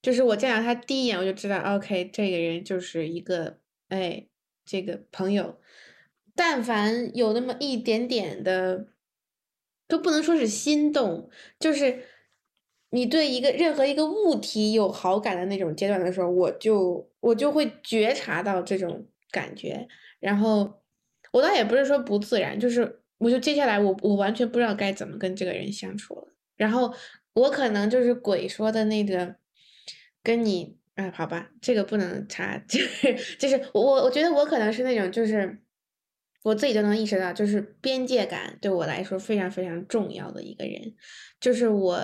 [0.00, 3.58] 就是我见到他第一眼，我就知道，OK，这个人就是一个，
[3.90, 4.26] 哎，
[4.64, 5.60] 这个朋友，
[6.34, 8.86] 但凡有那么一点点的，
[9.86, 11.28] 都不能说是心动，
[11.60, 12.06] 就是
[12.88, 19.86] 你对一个任何一个物体有好感的那种阶段的时候，我就我就会觉察到这种感觉，
[20.20, 20.80] 然后
[21.32, 26.92] 我倒也不是说不自然，就是我就接下来我我完全不知道该怎么跟这个人相处了，然后
[27.34, 29.36] 我可能就是鬼说的那个。
[30.24, 35.58] 跟你啊，好吧，这个不能查， 就是就是我我我觉得我可能是那种就是
[36.44, 40.94] 我自己都能意识到，就是边界感对我来说非常非常重要的一个人。
[41.40, 42.00] 就是我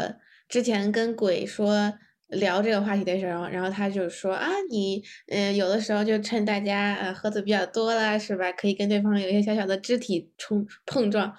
[0.48, 1.96] 之前跟鬼说
[2.28, 8.50] 聊这个话题的时候，然后他就说啊，你嗯有的时候就趁大家呃喝的比较多了，是吧？
[8.52, 11.34] 可以跟对方有一些小小的肢体冲碰撞。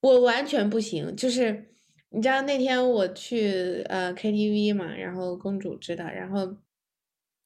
[0.00, 1.70] 我完全不行，就是。
[2.16, 6.58] 你知道那天我去呃 KTV 嘛，然后公主知道，然后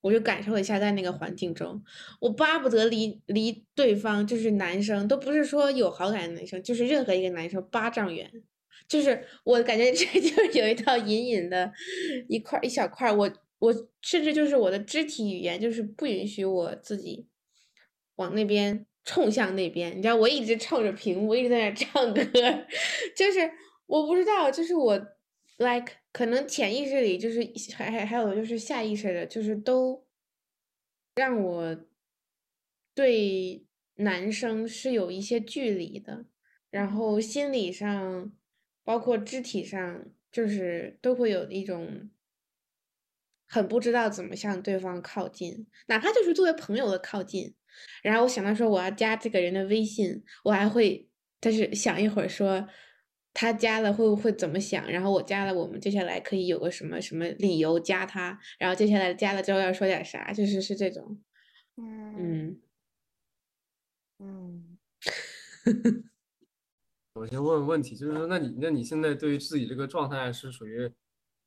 [0.02, 1.82] 我就感受一下在那个环境中，
[2.20, 8.30] 我巴不得离离对方就是男生，都不是说有好感的男生，就是任何一个男生八丈远，
[8.88, 11.70] 就是我感觉这就 有一道隐隐的
[12.28, 13.72] 一块一小块，我我
[14.02, 17.28] 甚至就是我的肢体语言就是不允许我自己
[18.16, 22.22] 往那边冲向那边，你知道我一直冲着屏幕，一直在那唱歌，
[23.14, 23.50] 就是。
[23.88, 24.98] 我不知道，就是我
[25.56, 27.40] ，like 可能潜意识里就是
[27.74, 30.06] 还还还有就是下意识的，就是都
[31.14, 31.86] 让我
[32.94, 36.26] 对男生是有一些距离的，
[36.68, 38.30] 然后心理上，
[38.88, 42.08] 包括肢体上，就是都会有一种
[43.46, 47.54] 很不知道怎么向对方靠近，哪怕就是作为朋友的靠近。
[48.02, 51.06] 然后我想到说我要加这个人的微信，我还会，
[51.38, 52.66] 但是想一会儿说。
[53.34, 54.90] 他加了会不会怎么想？
[54.90, 58.40] 然后我加了，我们接下来可以有个什么什么理由加他？
[58.58, 60.32] 然后接下来加了之后要说点啥？
[60.32, 61.20] 就是是这种，
[61.76, 62.58] 嗯
[64.18, 64.78] 嗯
[67.18, 70.92] 我先问问问题，就是说，那你那你现在对于自己这个状态是属于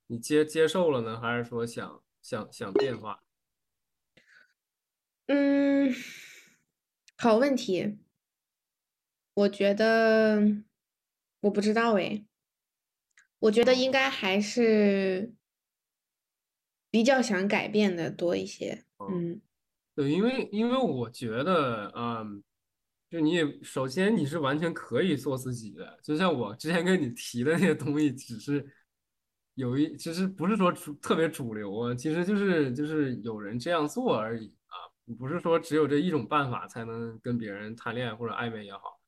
[0.08, 3.24] 你接接受了呢，还是说想想想变化？
[5.28, 5.92] 嗯，
[7.18, 7.98] 好问题，
[9.34, 10.64] 我觉得。
[11.42, 12.24] 我不知道哎，
[13.40, 15.34] 我觉得应该还是
[16.92, 18.86] 比较想改变的多一些。
[19.00, 19.42] 嗯，
[19.96, 22.44] 对，因为因为我觉得，嗯，
[23.12, 28.66] 就你也首先你是完全可以做自己的，就像我之前跟你提的那些东西，只是
[29.56, 34.74] 有一其实不是说主特别主流啊，其实就是就是有人这样做而已啊，
[35.20, 39.00] 不是说只有这一种办法才能跟别人谈恋爱或者暧昧也好，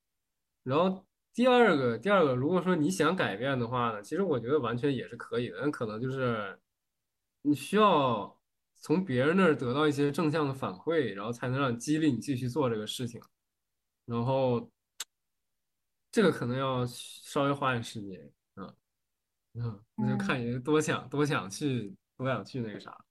[0.63, 1.05] 然后。
[1.35, 5.57] 第二个，第二个，如果说你想改变的话呢，其实我觉得完全也是可以的。
[5.61, 6.59] 那可能就是
[7.41, 8.39] 你需要
[8.75, 13.19] 从别人那儿得到一些正向的反馈，然后才能让激励你继续做这个事情。
[14.05, 14.69] 然后
[16.11, 18.75] 这个可能要稍微花点时间啊，
[19.53, 23.05] 嗯，那就看你多想多想去多想去那个啥。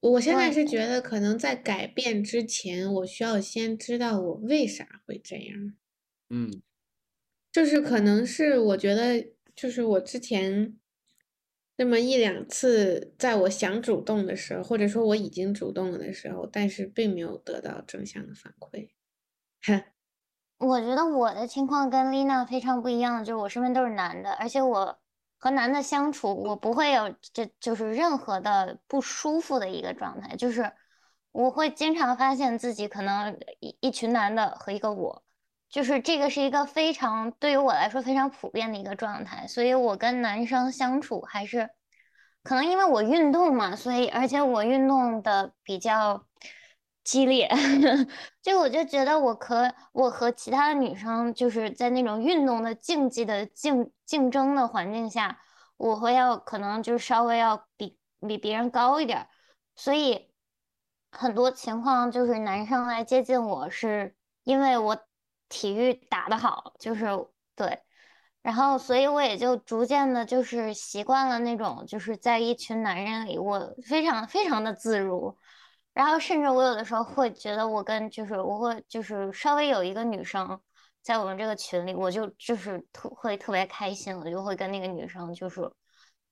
[0.00, 5.74] 我现在是觉得，可能在改变之前，我需要先知道我为啥会这样。
[6.28, 6.62] 嗯。
[7.50, 10.76] 就是可能是我觉得，就是我之前
[11.76, 18.88] 那么一两次，在我想主动的时候，或者说我已经主动了的时候，但是并没有得到正向的反馈。
[20.58, 24.98] 我觉得我的情况跟丽娜非常不一样，就是我身边都是男的，而且我
[25.38, 30.72] 和男的相处，我不会有这就是任何的不舒服的一个状态，就是
[31.32, 35.22] 我会经常发现自己可能一一群男的和一个我。
[35.70, 41.68] 就是这个是一个非常对于我来说非常普遍的一个状态，所以我跟男生相处还是
[42.44, 46.24] 可能因为我运动嘛，所以而且我运动的比较
[47.04, 47.48] 激烈，
[48.42, 55.38] 就我就觉得我和我和其他的女生就是在那种运动的竞技的竞竞争的环境下，
[55.76, 59.28] 我会要可能就稍微要比比别人高一点儿，
[59.76, 60.30] 所以
[61.12, 64.98] 很多情况就是男生来接近我是因为我
[65.48, 67.06] 体育打得好，就是
[67.54, 67.80] 对。
[68.42, 75.34] 然后，所以我也就逐渐的，就是习惯了那种，就是在一群男人里，我非常非常的自如。
[75.94, 80.60] 然后，甚至我有的时候会觉得，我跟就是我会就是稍微有一个女生
[81.00, 85.70] 在我们这个群里，我就就是特会特别开心，我就会跟那个女生就是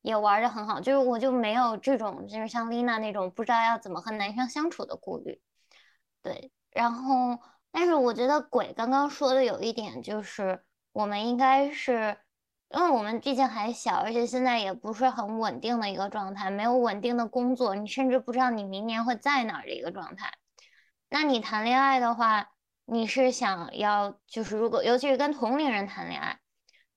[0.03, 5.41] 也玩的很好，就是我就没有这种就是像丽娜那种不知道要怎么和男生相处的顾虑。
[6.23, 7.39] 对，然后，
[7.71, 10.63] 但是我觉得鬼刚刚说的有一点就是。
[10.95, 12.19] 我们应该是，
[12.75, 20.33] 因为我们毕竟还小，而且现在也不是很稳定的一个状态，没有稳定的工作，你甚至不知道你明年会在哪儿的一个状态。
[21.09, 22.51] 那你谈恋爱的话，
[22.87, 26.41] 你是想要就是如果尤其是跟同龄人谈恋爱，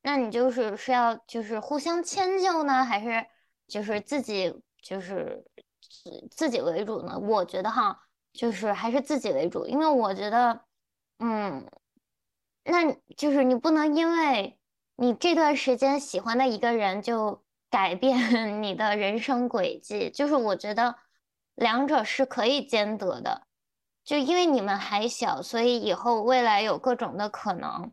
[0.01, 3.25] 那你就是是要就是互相迁就呢，还是
[3.67, 5.45] 就是自己就是
[6.31, 7.19] 自己为主呢？
[7.19, 7.99] 我觉得哈，
[8.31, 10.61] 就是还是自己为主，因为我觉得，
[11.19, 11.67] 嗯。
[12.67, 14.57] 那就是你不能因为
[14.97, 20.95] 你这段时间喜欢的一个人就改变 你的人生轨迹，就是我觉得
[21.53, 23.47] 两者是可以兼得的。
[24.05, 27.91] 就因为你们还小，所以以后未来有各种的可能。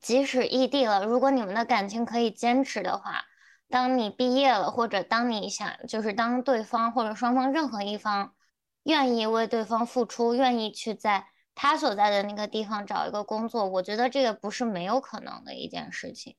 [0.00, 3.24] 即使异地了，如果你们的感情可以坚持的话，
[3.70, 8.34] 当你毕业了，或者当你想，就是当对方或者双方任何一方
[8.82, 11.28] 愿意为对方付出，愿意去在。
[11.54, 16.36] 他所在的那个地方找一个工作，我觉得这个不是没有可能的一件事情。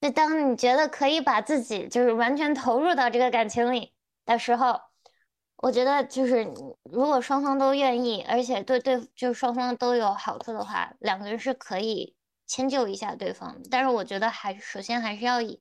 [0.00, 3.92] 就当你觉得可以把自己就是完全投入到这个感情里
[4.24, 4.80] 的时候，
[5.56, 6.44] 我觉得就是
[6.84, 12.14] 如果双方都愿意，而且对对，就双方都有好处的话，两个人是可以
[12.46, 13.60] 迁就一下对方。
[13.70, 15.60] 但是我觉得还首先还是要以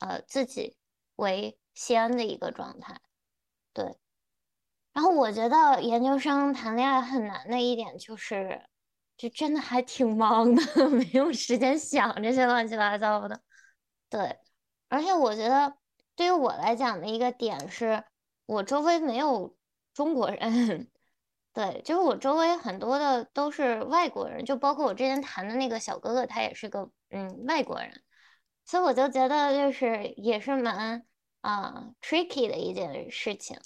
[0.00, 0.76] 呃自己
[1.16, 3.00] 为先的一个状态，
[3.72, 3.96] 对。
[4.98, 8.60] 然后我觉得研究生谈恋爱很难的一点就是，
[9.16, 13.40] 就真的还挺忙的， 没有时间想这些乱七八糟的。
[14.10, 14.36] 对，
[14.88, 15.72] 而且我觉得
[16.16, 18.02] 对于我来讲的一个点是，
[18.44, 19.56] 我周围没有
[19.94, 20.90] 中国人，
[21.52, 28.02] 对，就是我周围很多的都是外国人，就包括我之前谈的那个小哥哥，他也是个嗯外国人，
[28.64, 31.06] 所以我就觉得就是也是蛮
[31.40, 33.60] 啊 tricky 的一件事情。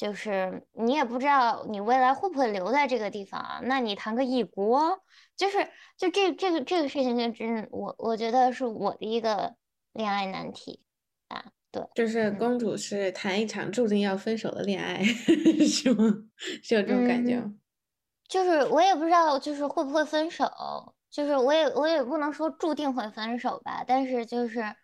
[0.00, 3.60] 就是你也不知道你未来会不会留在这个地方啊？
[3.64, 4.98] 那你谈个异国，
[5.36, 5.58] 就是
[5.98, 9.56] 就这这个这个事情，就真我我觉得是我的一个
[9.92, 10.82] 恋爱难题
[11.28, 11.52] 啊。
[11.70, 15.04] 对，就是公主是谈一场注定要分手的恋爱，
[15.68, 16.02] 是吗？
[16.62, 17.44] 是有这种感觉？
[18.26, 20.50] 就是我也不知道，就是会不会分手？
[21.10, 24.74] 就是我也我也不能说注定会分手吧，但是就是，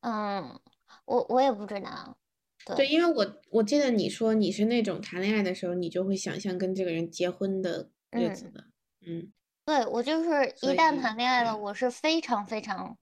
[0.00, 0.58] 嗯，
[1.04, 2.16] 我我也不知道。
[2.64, 3.12] 对，因为。
[3.12, 8.64] 我我记得你说你是那种谈恋爱的时候，你就会想象跟这个人结婚的日子的，
[9.06, 9.32] 嗯，
[9.64, 10.30] 对我就是
[10.62, 12.96] 一旦谈恋爱了，我是非常非常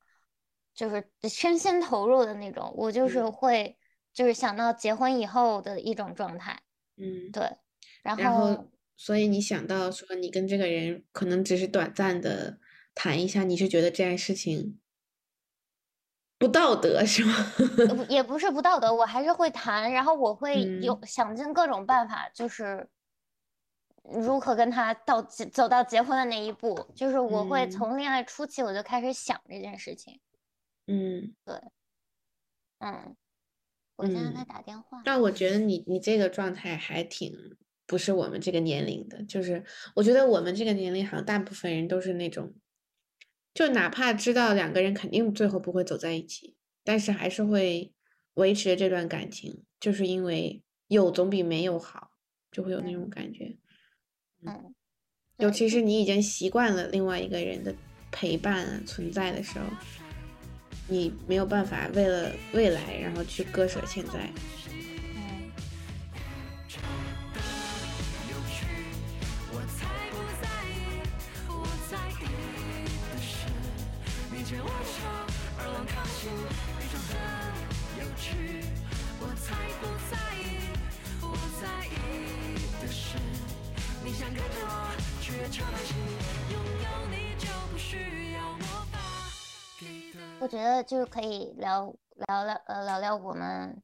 [0.75, 3.25] 就是身心投入的那种，我就是。
[3.25, 3.77] 会
[4.13, 6.61] 就是想到结婚以后的一种状态，
[6.97, 7.49] 嗯，对，
[8.03, 12.59] 然后所以你想到说你跟这个人可能只是短暂的
[12.93, 14.80] 谈一下，你是觉得这件事情。
[16.41, 17.35] 不道德是吗？
[18.09, 22.89] 也不是不道德，我还是会谈，然后我会有想尽各种办法，就是
[24.03, 30.19] 如何跟他到走到结婚的那一步，就是我会从恋爱初期我就开始想这件事情。
[30.87, 31.55] 嗯，对，
[32.79, 33.15] 嗯，
[33.97, 35.03] 我现在在打电话。
[35.05, 37.55] 但我觉得你你这个状态还挺
[37.87, 39.63] 不是我们这个年龄的，就是
[39.95, 42.55] 我觉得我们这个年龄好像大部分人都是那种。
[43.61, 47.93] 就哪怕知道两个人肯定最后不会走在一起，但是还是会
[48.33, 52.13] 维持这段感情，就是因为有总比没有好，
[52.51, 53.59] 就会有那种感觉。
[54.47, 54.75] 嗯，
[55.37, 57.75] 尤其是你已经习惯了另外一个人的
[58.11, 59.67] 陪伴存在的时候，
[60.89, 64.31] 你没有办法为了未来然后去割舍现在。
[90.41, 91.95] 我觉得就是可以聊
[92.27, 93.83] 聊聊呃聊聊我们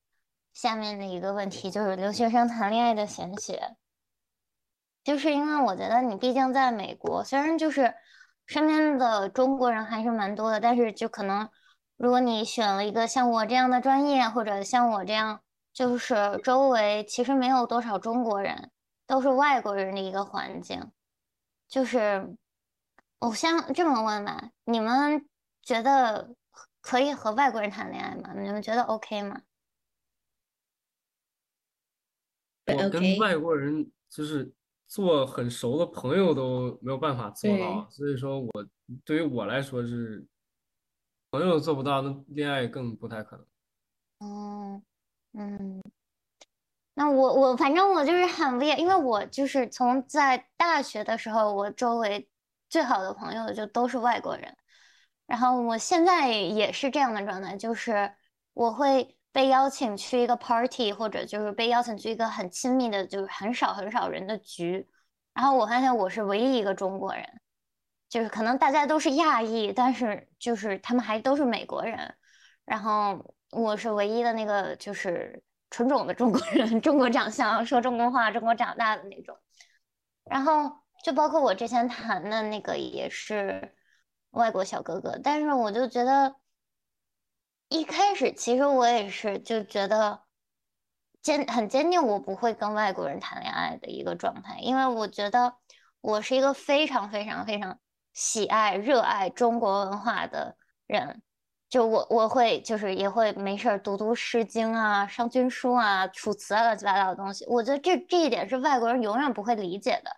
[0.54, 3.76] 下面的一个问题，就是留学生谈恋爱的玄学。
[5.04, 7.94] 就是因为我觉得你毕竟在美国，虽然就是
[8.46, 11.48] 身边的中国人还是蛮多的，但是就可能
[11.96, 15.40] 如果你选了一个像我这样的专业，或者像我这样，
[15.72, 18.70] 就是周围其实没有多少中国人，
[19.06, 20.90] 都是外国人的一个环境，
[21.68, 22.36] 就是
[23.18, 25.28] 我先这么问吧，你们
[25.62, 26.34] 觉得
[26.80, 28.32] 可以和外国人谈恋爱吗？
[28.34, 29.42] 你们觉得 OK 吗？
[32.66, 34.52] 我跟外国人就是
[34.86, 38.50] 做很熟的朋友都没有办法做到，所以说我
[39.04, 40.26] 对于我来说是
[41.30, 43.46] 朋友做不到，那恋爱更不太可能。
[44.18, 44.82] 嗯
[45.32, 45.82] 嗯，
[46.98, 52.26] 那我我反正我就是很厉害，因为我就是从在大学的时候，我周围
[52.70, 54.56] 最好的朋友就都是外国人，
[55.26, 58.10] 然后我现在也是这样的状态，就是
[58.54, 64.88] 我会被邀请去一个 party，或者就是被邀请去一个很亲密的，就是很少很少人的局，
[65.34, 67.24] 然后我发现我是唯一一个中国人，
[68.08, 72.14] 就是可能大家都是亚裔，但是就是他们还都是美国人。
[72.64, 79.36] 然后我是唯一的那个就是纯种的中国人， 中国长相，说中国话，中国长大的那种。
[80.24, 80.72] 然后
[81.04, 83.74] 就包括我之前谈的那个也是
[84.30, 86.36] 外国小哥哥，但是我就觉得
[87.68, 90.22] 一开始其实我也是就觉得
[91.22, 95.56] 坚很坚定，我不会跟外国人谈恋爱的一个状态，因为我觉得
[96.00, 97.78] 我是一个非常非常非常
[98.12, 100.56] 喜爱、热爱中国文化的
[100.86, 101.22] 人。
[101.76, 107.44] 就我我会就是也会没事儿读读诗经啊、商君书啊、楚辞啊乱七八糟的东西。
[107.46, 110.10] 我觉得这这一点是外国人永远不会理解的，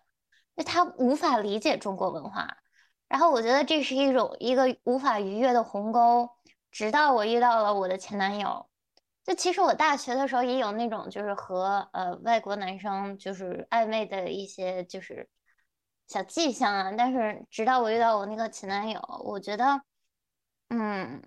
[0.55, 2.59] 因为他无法理解中国文化。
[3.09, 6.31] 然后我觉得这是一种一个无法逾越的鸿沟，
[6.71, 8.69] 直到我遇到了我的前男友。
[9.25, 15.29] 就其实我大学的时候也有那种就是和呃外国男生就是暧昧的一些就是
[16.07, 19.83] 小迹象啊，但是直到我遇到我那个前男友，我觉得
[20.69, 21.21] 嗯。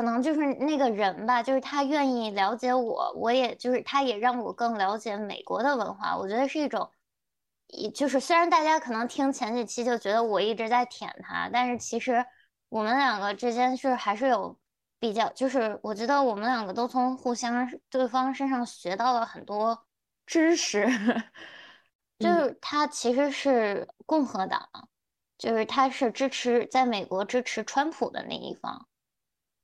[0.00, 6.16] 可能就是那个人吧，就是他愿意了解我，我也就是他也让我更了解美国的文化。
[6.16, 6.90] 我觉得是一种，
[7.66, 12.24] 一就是虽然大家可能听前几期就觉得我一直在舔他，但是其实
[12.70, 14.58] 我们两个之间是还是有
[14.98, 19.84] 比较，就是我觉得我们两个都从互相对方身上学到了很多
[20.24, 20.88] 知识。
[22.18, 24.66] 就是他其实是共和党，
[25.36, 28.86] 就是他是支持在美国支持川普的那一方。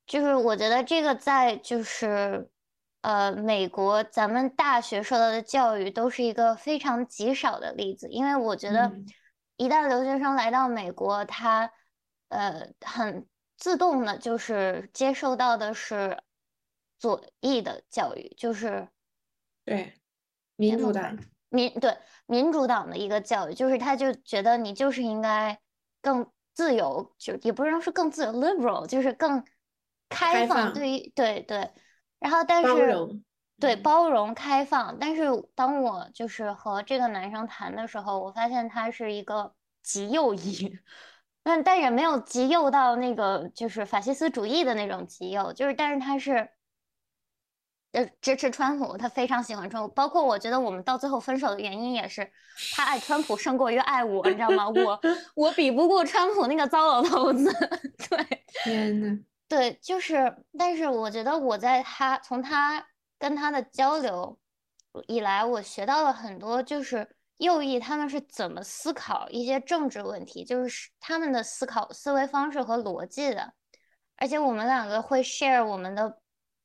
[0.07, 2.49] 就是我觉得这个在就是
[3.01, 9.07] 呃美国咱们大学受到的教育都是一个非常极少的例子，因为我觉得嗯。
[9.59, 11.73] 一旦留学生来到美国，他
[12.29, 13.27] 呃很
[13.57, 16.23] 自动的就是接受到的是
[16.99, 18.87] 左翼的教育，就是
[19.65, 19.95] 对，
[20.57, 21.97] 民主党，民对
[22.27, 25.59] 民主党的一个教育，就是他就觉得你就是应该
[26.03, 29.43] 更自由，就也不能说是更自由，liberal，就是更
[30.09, 30.73] 开放。
[30.73, 31.71] 对于对对，
[32.19, 33.09] 然后但是包，
[33.59, 40.79] 对嗯包容开放，但是当我就是和这个男生谈的时候，我发现他是一个极右翼，
[41.43, 46.51] 但但也没有极右到那个就是法西斯主义的那种极右，就是但是他是。
[47.93, 52.31] 呃，支持川普，他非常喜欢川普，包括我觉得我们到最后分手的原因也是
[52.75, 54.69] 他爱川普胜过于爱我，你知道吗？
[54.69, 55.01] 我
[55.35, 57.51] 我比不过川普那个糟老头子，
[58.11, 58.45] 对。
[58.65, 62.85] 天呐，对，就是，但是我觉得我在他从他
[63.19, 64.37] 跟他的交流
[65.07, 73.53] 以来，我学到了很多，就是右翼他们是怎么思考一些政治问题，就是他们的思考思维方式和逻辑的。
[74.17, 76.19] 而且我们两个会 share 我们的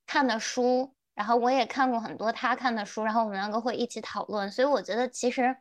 [0.07, 4.51] 看的书，然后我也看过很多他看的书，然后我们两个会一起讨论。
[4.51, 5.55] 所以我觉得其实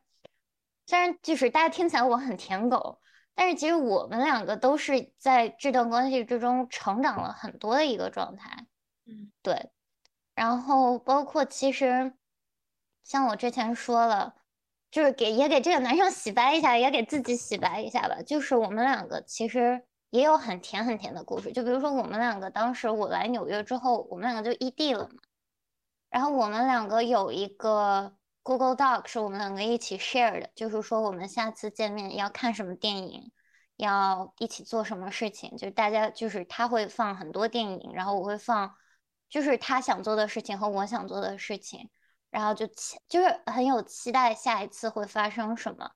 [0.87, 2.99] 虽然就是大家听起来我很舔狗。
[3.41, 8.67] 但是其实我们两个都是在这段关系之中成长了很多的一个状态，
[9.07, 9.71] 嗯，对。
[10.35, 12.13] 然后包括其实
[13.03, 14.35] 像我之前说了，
[14.91, 18.21] 就是给也给这个男生洗白一下，也给自己洗白一下吧。
[18.21, 25.15] 就是我们两个其实也有很甜很甜的故事，就比如说我们两个当时我来纽约之后，我们两个就异地了嘛。
[26.11, 28.13] 然后我们两个有一个
[28.43, 33.31] Google Doc 是我们两个一起 share 的，就是说我们下次见面要看什么电影，
[33.77, 38.75] 要一起做什么事情，就大家就是他会放很多电影，然后我会放
[39.29, 41.91] 就是他想做的事情和我想做的事情，
[42.31, 45.91] 然后就期就是很有期待下一次会发生什么。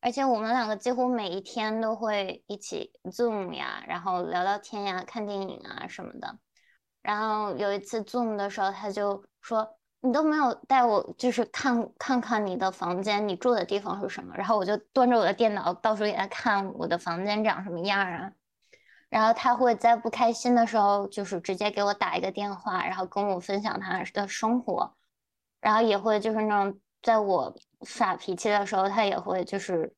[0.00, 6.38] 而且我们两个几乎每一天都会一起 Zoom 呀，然后聊聊天呀、看电影啊什么的。
[7.00, 14.34] 然后有一次 Zoom 的时候，他就说你都没有带我，就是看看看你的房间，你住的地方是什么。
[14.36, 18.30] 然后我就端着我的电脑到处给他看我的房间长什么样啊。
[19.08, 24.94] 然后他会在不开心的时候，就是直接给我打一个电话，然后跟我分享他的生活。
[25.62, 29.94] 然后也会就是那种在我耍脾气的时候，他也会就是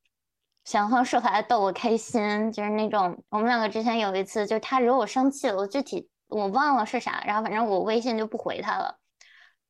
[0.64, 9.00] 想方设法的逗我开心，就是那种我们两个之前有一次，就是他惹我生气了，我具体我忘了是啥，然后反正我微信就不回他了，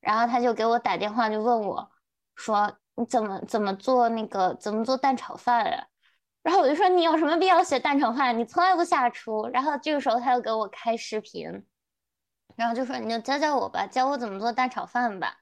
[0.07, 1.91] 然后他就给我打电话，就问我
[2.37, 5.85] 说你怎么怎么做那个怎么做蛋炒饭呀？
[6.45, 8.39] 然后我就说你有什么必要学蛋炒饭？
[8.39, 9.49] 你从来不下厨。
[9.49, 11.67] 然后这个时候他又给我开视频，
[12.55, 15.37] 然后就说你就教教我吧，教我怎么做蛋炒饭吧。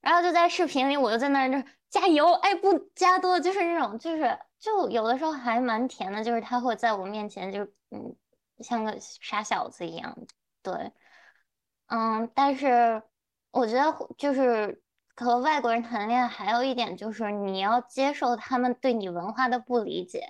[0.00, 8.16] 然后就在视频里，我就在那儿就加油，哎，不加多，就是那种，就是就有的时候还蛮甜的，就是他会在我面前就嗯
[8.58, 10.16] 像个傻小子一样，
[10.60, 10.92] 对，
[11.86, 13.00] 嗯，但是
[13.58, 14.80] 我觉得就是
[15.16, 20.28] 和外国人谈恋爱还有一点就是你要接受他们对你文化的不理解。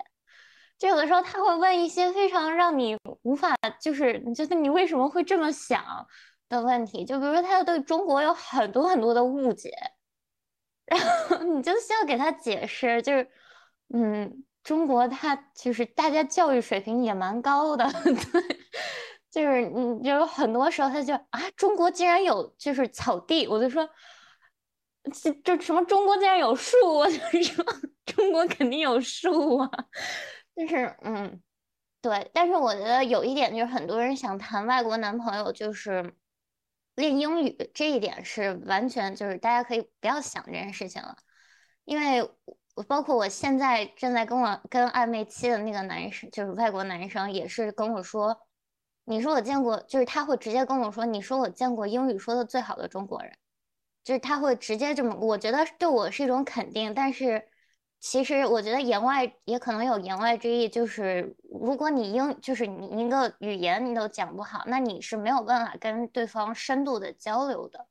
[0.79, 6.07] 就有的时候他会问一些非常让你无法，就是你觉得你为什么会这么想
[6.47, 9.71] 的问题，就比如说他对中国有很多很多的误解，
[10.87, 13.29] 然后你就需要给他解释，就是
[13.93, 18.57] 嗯，中国他就是大家教育水平也蛮高的， 对，
[19.31, 23.87] 就是嗯，有很多时候他就啊，中国竟然有就是草地，我就说
[25.13, 27.65] 这这什么中国竟然有树，我就说
[28.05, 29.69] 中国肯定有树啊。
[30.55, 31.41] 就是嗯，
[32.01, 36.13] 对，但是我觉得有一点就是很多人想谈外国男朋友，就是
[36.95, 41.15] 练英语这一点是完全就是大家可以不要想这件事情了，
[41.85, 42.29] 因为
[42.75, 48.37] 我包括我现在正在跟我跟暧昧期的那个男生，就是外国男生，也是跟我说，
[49.09, 53.33] 你说我见过，就是他会直接跟我说，你说我见过英语说的最好的中国人，
[54.03, 57.49] 就是他会直接这么，我觉得对我是一种肯定，但是。
[58.01, 67.87] 其实我觉得言外也可能有言外之意，就是如果你英就是你一个语言你都讲不好，那你是没有办法跟对方深度的交流的。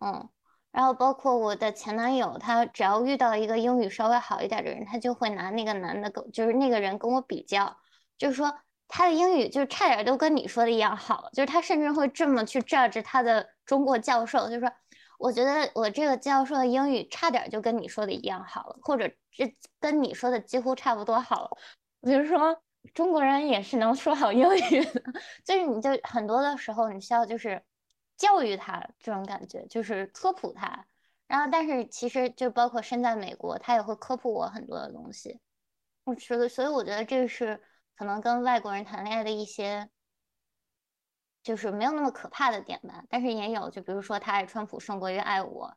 [0.00, 0.28] 嗯，
[0.70, 7.78] 然后包括我的前男友，他只要遇到一个英语稍微好一点的人，他就会拿那个男的跟就是那个人跟我比较，
[8.18, 8.54] 就是说
[8.94, 14.70] 他的英语就差点都跟你说的一样好了，就是他甚至会这么去 judge 他的中国教授，就说。
[15.18, 21.50] 我觉得我这个教授的英语差点就跟你说的一样好了，或者这跟你说的几乎差不多好了。
[22.00, 22.60] 比如说
[22.92, 24.82] 中国人也是能说好英语，
[25.46, 27.62] 就是你就很多的时候你需要就是
[28.16, 30.84] 教育他这种感觉，就是科普他。
[31.28, 35.38] 然后但是其实就包括身在美国，他也会科普我很多的东西。
[36.02, 37.62] 我觉得，所以我觉得这是
[37.96, 39.88] 可能跟外国人谈恋爱的一些。
[41.44, 45.76] 就是没有那么可怕的点吧，但是也有，就比如说他爱川普胜过于爱我，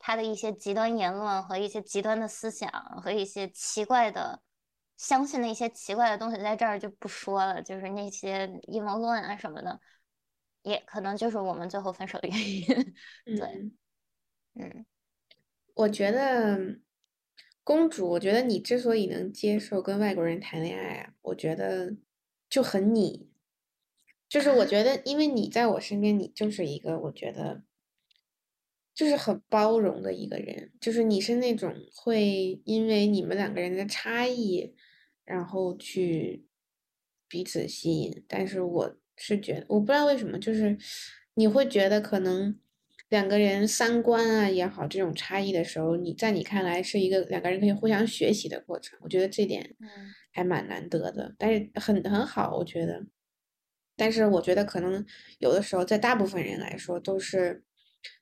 [0.00, 2.68] 他的一些极端言论和一些极端的思想
[3.00, 4.42] 和一些奇怪的
[4.96, 9.80] 相信的一些奇怪的东西，在这儿就不说了，就是那些阴谋论啊什么的，
[10.62, 12.66] 也可能就是我们最后分手的原因。
[13.38, 13.70] 对，
[14.54, 14.84] 嗯，
[15.74, 16.58] 我觉得
[17.64, 21.96] 公主，我觉得你之所以能接受跟外国人谈恋爱啊，我觉得
[22.48, 23.30] 就很你。
[24.28, 27.62] 就是我觉得， 因为你在我身边，你就是一个我觉得
[28.94, 30.72] 就是很包容的一个人。
[30.78, 34.74] 就是你是那种会因为你们两个人的差异，
[35.24, 36.44] 然后去
[37.28, 38.24] 彼此吸引。
[38.28, 40.76] 但是我是觉得，我不知道为什么，就是
[41.34, 42.58] 你会觉得可能
[43.08, 48.98] 两个人三观啊也好，这种差异的时候，你在你看来是一个两个人可以互相学习的过程。
[49.02, 49.76] 我觉得这点
[50.32, 53.04] 还蛮难得的，但是很很好，我觉得。
[53.96, 55.06] 但是我觉得可能
[55.38, 57.62] 有的时候，在大部分人来说都是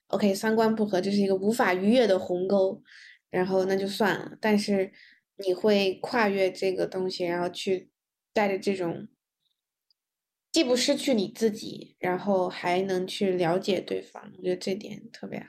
[0.08, 2.82] ，OK，三观不合，这是一个无法逾越的鸿沟，
[3.30, 4.36] 然后那就算了。
[4.38, 4.92] 但是
[5.38, 7.88] 你会跨越这个东西，然后去
[8.34, 9.08] 带着这种，
[10.52, 15.46] 既不失去你自己，然后还能去了解对方，我觉得这点特别好。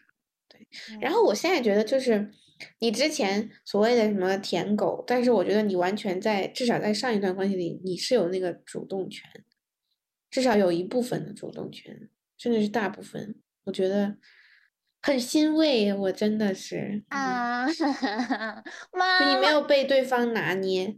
[0.47, 0.65] 对，
[0.99, 2.31] 然后我现在觉得就是
[2.79, 9.29] 你之前所谓的什么舔狗，但是我觉得你完全在至少在上一段关系里，你是有那个主动权。
[10.31, 13.35] 至少有一部分的主动权，甚至是大部分，
[13.65, 14.17] 我觉得
[14.99, 15.93] 很欣慰。
[15.93, 17.67] 我真的是啊，
[18.91, 20.97] 妈，你没有被对方拿捏，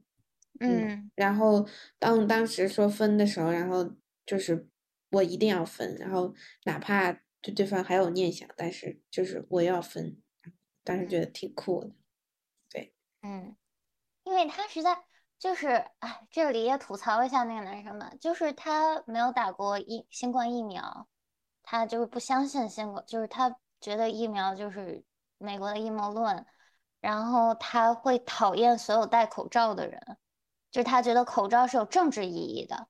[0.59, 1.67] 嗯，然后
[1.99, 3.89] 当当时说分的时候，然后
[4.25, 4.67] 就是
[5.11, 6.33] 我一定要分，然后
[6.63, 10.17] 哪怕对对方还有念想，但是就是我要分，
[10.83, 11.91] 当时觉得挺酷的，
[12.69, 13.55] 对，嗯，
[14.23, 15.03] 因为他实在。
[15.37, 15.67] 就是，
[15.99, 21.07] 哎，这里也吐槽一下那个男生吧，就是他没有打过疫新冠疫苗，
[21.61, 25.03] 他就是不相信新冠，就是他觉得疫苗就是
[25.37, 26.45] 美国的阴谋论，
[27.01, 30.17] 然后他会讨厌所有戴口罩的人，
[30.75, 32.89] 就是他觉得口罩是有政治意义的。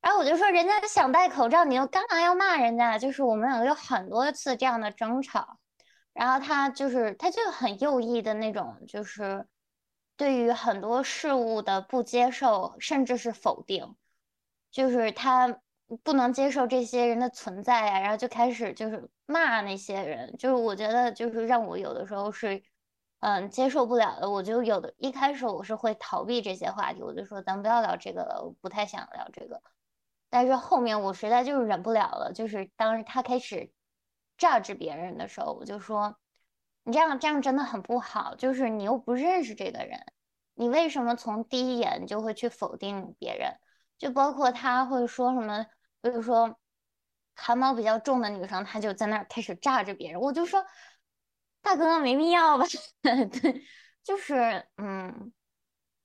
[0.00, 2.96] 然后我就说，人家想戴口罩，你又干嘛要骂人家？
[2.96, 5.58] 就是我们两个有很多次这样的争吵，
[6.12, 9.44] 然后他就是他就很右翼的那种，就是
[10.16, 13.96] 对于很多事物的不接受，甚至是否定，
[14.70, 15.58] 就是他
[16.04, 22.62] 不能接受这些人的存在呀、然后就开始就是骂那些人，就是我觉得就是让我有的时候是。
[23.22, 29.62] 嗯，接受不了的，我就有的一开始我是会逃避这些话题，我就说咱不要聊这个了，我不太想聊这个。
[30.28, 33.70] 但是后面我实在就是忍不了了，就是当时他开始
[34.36, 36.16] judge 别人的时候，我就说，
[36.82, 40.04] 你这样这样真的很不好，就是你又不认识这个人，
[40.54, 43.56] 你为什么从第一眼就会去否定别人？
[43.98, 45.64] 就包括他会说什么，
[46.00, 46.56] 比如说
[47.36, 50.66] 汗毛比较重的女生，她就在那儿开始炸着别人，我就说，
[51.62, 52.64] 大哥没必要吧？
[53.02, 53.62] 对，
[54.02, 55.32] 就是嗯。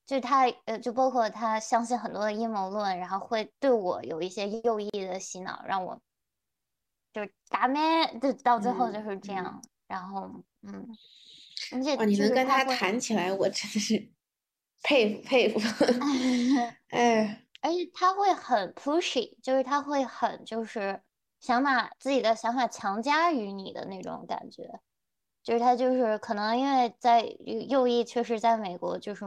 [0.06, 6.00] 就他呃，就包括他相信很多的阴谋论，然后会对我有一些右翼的洗脑，让我
[7.12, 9.62] 就是打咩，就到最后就是这样。
[9.86, 10.32] 然后
[10.62, 10.88] 嗯，
[11.74, 14.10] 而且哇，你就是能跟他谈起来，我真的是
[14.82, 15.60] 佩服佩服。
[16.88, 21.02] 哎，而且他会很 pushy，就是他会很就是
[21.42, 24.80] 想把自己的想法强加于你的那种感觉，
[25.48, 29.24] 就是他就是可能因为在右右翼确实在美国就是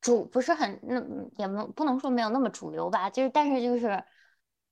[0.00, 1.00] 主不是很那
[1.36, 4.02] 也不不能说没有那么主流吧，就是但是就是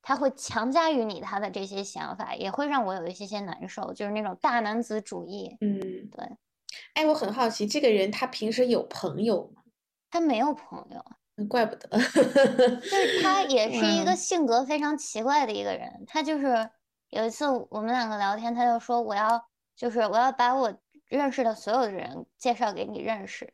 [0.03, 5.57] 他会强加于你他的这些想法，也会让我有一些些难受，就是那种大男子主义。
[5.61, 5.79] 嗯，
[6.11, 6.29] 对，
[6.95, 9.63] 哎，我很好奇，这个人他平时有朋友吗？
[10.11, 11.05] 他没有朋友。
[11.37, 11.89] 嗯怪不得。
[11.97, 16.05] 就是他也是一个性格非常奇怪的一个人。
[16.09, 16.69] 他就是
[17.11, 20.75] 有一次我们两个聊天，他就说我要就是我要把我
[21.09, 23.53] 认识的所有的人介绍给你认识，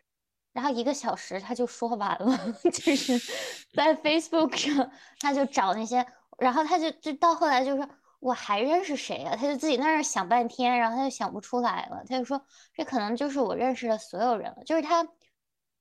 [0.52, 2.38] 然后一个小时他就说完了，
[2.72, 3.18] 就是
[3.74, 4.90] 在 Facebook 上
[5.20, 6.06] 他就找那些，
[6.38, 7.88] 然后他就就到后来就说
[8.20, 9.36] 我还认识谁啊？
[9.36, 12.44] 他就自己在那儿想半天，然后他就想不出来了，他就说
[12.74, 15.06] 这可能就是我认识的所有人了，就是他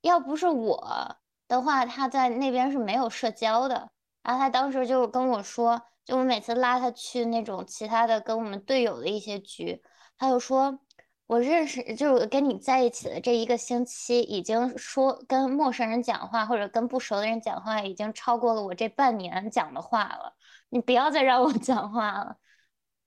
[0.02, 1.18] 要不是我。
[1.50, 3.90] 的话，他在那边是没有社交的。
[4.22, 9.82] 然后他当时就跟我说，就我每次拉他去那种其他的跟我们队友的一些局，
[10.18, 10.80] 他就说，
[11.26, 20.36] 我认识就是跟你在一起的这一个星期，已经说跟陌生人讲话或者跟不熟的人讲话，已经超过了我这半年讲的话了。
[20.70, 22.38] 你不要再让我讲话了。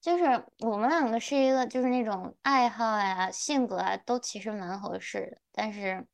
[0.01, 0.25] 就是
[0.61, 6.07] 我们两个是一个，就是那种爱好呀、性格啊，都其实蛮合适的，但是。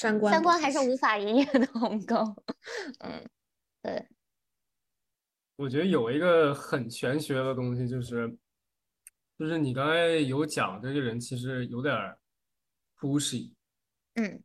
[0.00, 2.14] 三观三观还是无法逾越的鸿沟。
[3.00, 3.28] 嗯，
[3.82, 4.06] 对，
[5.56, 8.32] 我觉得有一个很玄学的东西，就是
[9.38, 12.18] 就是你刚才有讲这个人其实有点儿
[12.98, 13.52] pushy
[14.14, 14.42] 嗯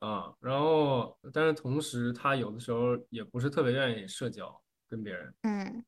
[0.00, 5.34] 啊，然后但是同时他有的时候也不是特别愿意社交跟别人。
[5.42, 5.84] 嗯，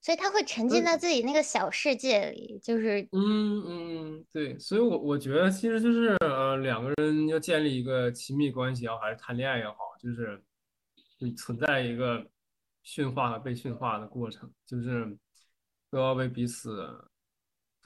[0.00, 10.42] 所以他会沉浸嗯在自己那个小世界里，就是嗯嗯，对，所以我我觉得其实就是呃两个人要建立一个亲密关系也好，还是谈恋爱也好，就是
[11.18, 12.24] 就存在一个
[12.82, 15.18] 驯化和被驯化的过程，就是
[15.90, 16.96] 都要为彼此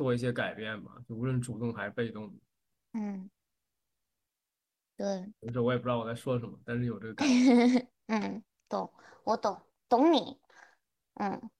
[0.02, 2.34] 做一些改变吧，就无论主动还是被动的。
[2.94, 3.30] 嗯，
[4.96, 7.86] 对，有时候我也不知道我在说什么，但是有这个感觉。
[8.08, 8.92] 嗯，懂，
[9.22, 10.40] 我懂，懂你，
[11.14, 11.50] 嗯，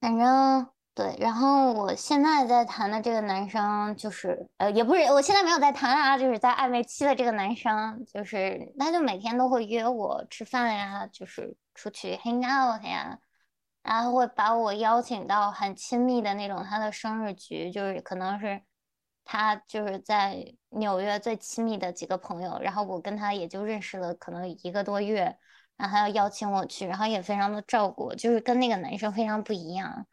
[0.00, 13.18] 反正对，然后我现在在谈的这个男生，就是呃，也不是，我现在没有在谈啊，就是在暧昧期的这个男生，就是他就每天都会约我吃饭呀，就是出去 hang out 呀，
[13.82, 18.62] 然后会把我邀请到很亲密的那种他的生日局，就是可能是
[19.24, 25.36] 他就是在纽约最亲密的几个朋友，然后我跟他也就认识了可能一个多月，
[25.76, 30.06] 然后他要邀请我去，然后也非常的照顾，就是跟那个男生非常不一样。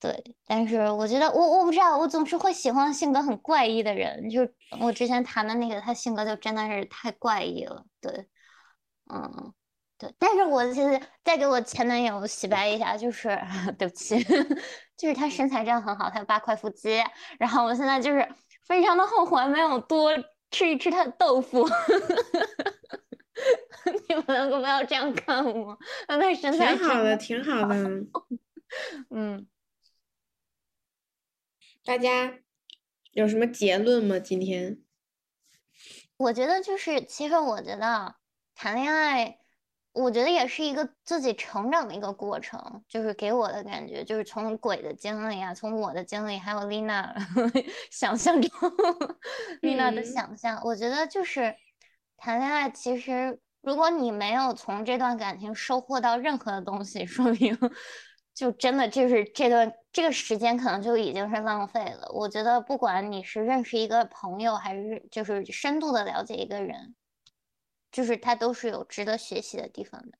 [0.00, 4.46] 对，但是我觉得我我不知道，我总是会喜欢性格很怪异的人，就
[4.78, 7.86] 我之前谈的那个，他性格就真的是太怪异了。
[8.02, 8.28] 对，
[9.10, 9.54] 嗯，
[10.04, 13.28] 对，但是我其实再给我前男友洗白一下，就是
[13.78, 14.22] 对不起，
[14.96, 17.02] 就是他身材真的很好，他有八块腹肌，
[17.38, 18.28] 然后我现在就是
[18.64, 20.12] 非常的后悔没有多
[20.50, 21.66] 吃一吃他的豆腐。
[24.08, 25.78] 你们能不要这样看我？
[26.06, 27.74] 他的身材挺好的挺好的。
[29.10, 29.46] 嗯。
[31.84, 32.32] 大家
[33.12, 34.18] 有什么结论吗？
[34.18, 34.78] 今天？
[36.16, 38.14] 我觉得就是，其实我觉得
[38.54, 39.38] 谈恋爱，
[39.94, 47.14] 我觉得也是一个自己成长的一个过程，就是给我的感觉，就是从鬼的经历啊，从我的经历，还有丽娜
[47.92, 48.50] 想象中
[49.62, 51.54] 丽娜的嗯想象，我觉得就是
[52.16, 57.56] 谈恋爱，其实如果你没有从这段感情收获到任何的东西，说明
[58.34, 62.10] 就真的就是这段这个时间可能就已经是浪费了。
[62.12, 66.96] 我觉得不管你是认识一个朋友，还是就是深度的了解一个人。
[67.94, 70.18] 就是它都是有值得学习的地方的。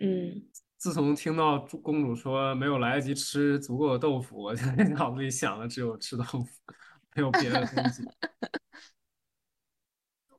[0.00, 0.42] 嗯，
[0.76, 6.44] 自从听到主公主说没有来得及吃足够的豆腐，我现在脑子里想的只有吃豆腐，
[7.14, 8.02] 没有别的东西。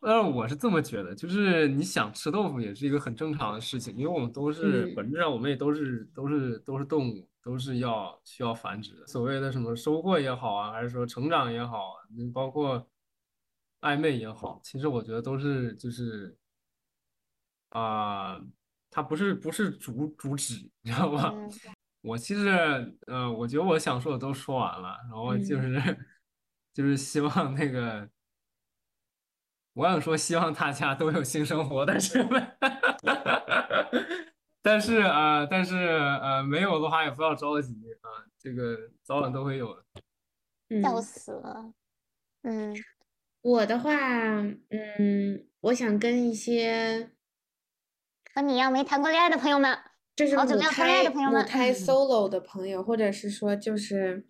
[0.01, 9.07] 但是我是这么觉得，就是你想吃豆腐也是一个很正常的事情，因为我们都是嗯本质上我们也都是都是都是动物，都是要需要繁殖的。
[9.07, 12.86] 所谓的什么收获也好啊，还是说成长也好啊，你包括
[13.82, 16.36] 暧昧也好，其实我觉得都是就是
[17.69, 18.39] 啊、
[18.89, 21.32] 它不是不是主主旨，你知道吧？
[21.34, 21.51] 嗯
[22.01, 22.49] 我其实
[23.07, 25.97] 呃，我觉得我想说的都说完了，然后就嗯是、
[26.73, 28.09] 就是希望那个，
[29.73, 32.23] 我想说希望大家都有性生活，但是
[34.61, 39.84] 但是啊、呃但是呃没有的话也不要着急啊、这个早晚都会有的。
[40.82, 41.73] 笑嗯，死了。
[42.43, 42.73] 嗯
[43.48, 47.12] 我的话，嗯，我想跟一些
[48.34, 49.74] 和你一样没谈过恋爱的朋友们，
[50.18, 54.26] 就是母好久没有谈恋爱胎的朋友们母胎 solo 的朋友，或者是说就是，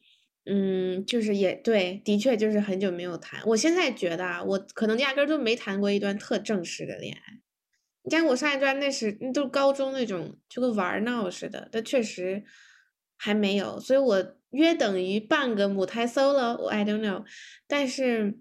[0.46, 3.42] 嗯，就是也对，的确就是很久没有谈。
[3.48, 7.42] 我现在觉得啊，我可能压根儿都没谈过一段特正式的恋爱。
[8.04, 12.44] 你像我上一段那是都高中那种，就跟玩闹似的，但确实
[13.18, 17.26] 还没有，所以我约等于半个母胎 solo，我 I don't know，
[17.66, 18.38] 但是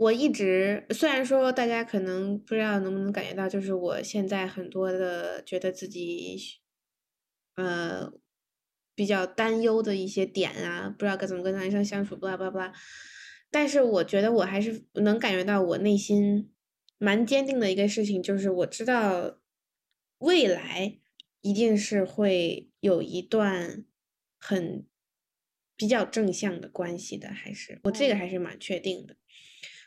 [0.00, 6.38] 我一直虽然说大家可能不知道能不能感觉到，就是我现在很多的觉得自己
[7.56, 8.10] 呃
[8.94, 12.72] 比较担忧的一些点啊，不知道该怎么跟男生相处，巴拉巴拉巴拉。
[13.50, 16.50] 但是我觉得我还是能感觉到我内心
[16.96, 19.38] 蛮坚定的一个事情，就是我知道
[20.16, 20.98] 未来
[21.42, 23.84] 一定是会有一段
[24.38, 24.86] 很
[25.76, 29.16] 比较正向的关系的，还是我这个还是蛮确定的。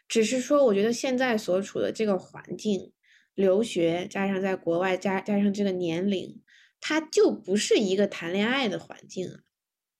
[0.08, 2.92] 只是说，我觉得现在所处的这个环境，
[3.34, 6.42] 留学加上在国外加加上这个年龄，
[6.80, 9.40] 它就不是一个谈恋爱的环境啊。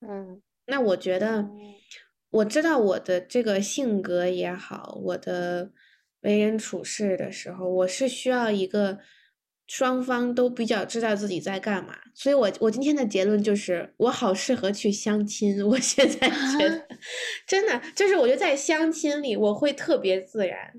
[0.02, 1.76] 嗯那我觉得嗯，
[2.30, 5.72] 我知道我的这个性格也好，我的
[6.22, 9.00] 为人处事的时候，我是需要一个
[9.74, 11.96] 双方都比较知道自己在干嘛。
[12.14, 15.68] 所以我我今天的结论就是，我好适合去相亲。
[15.68, 16.88] 我现在觉得，
[17.48, 20.76] 真的就是我觉得在相亲里，我会特别自然，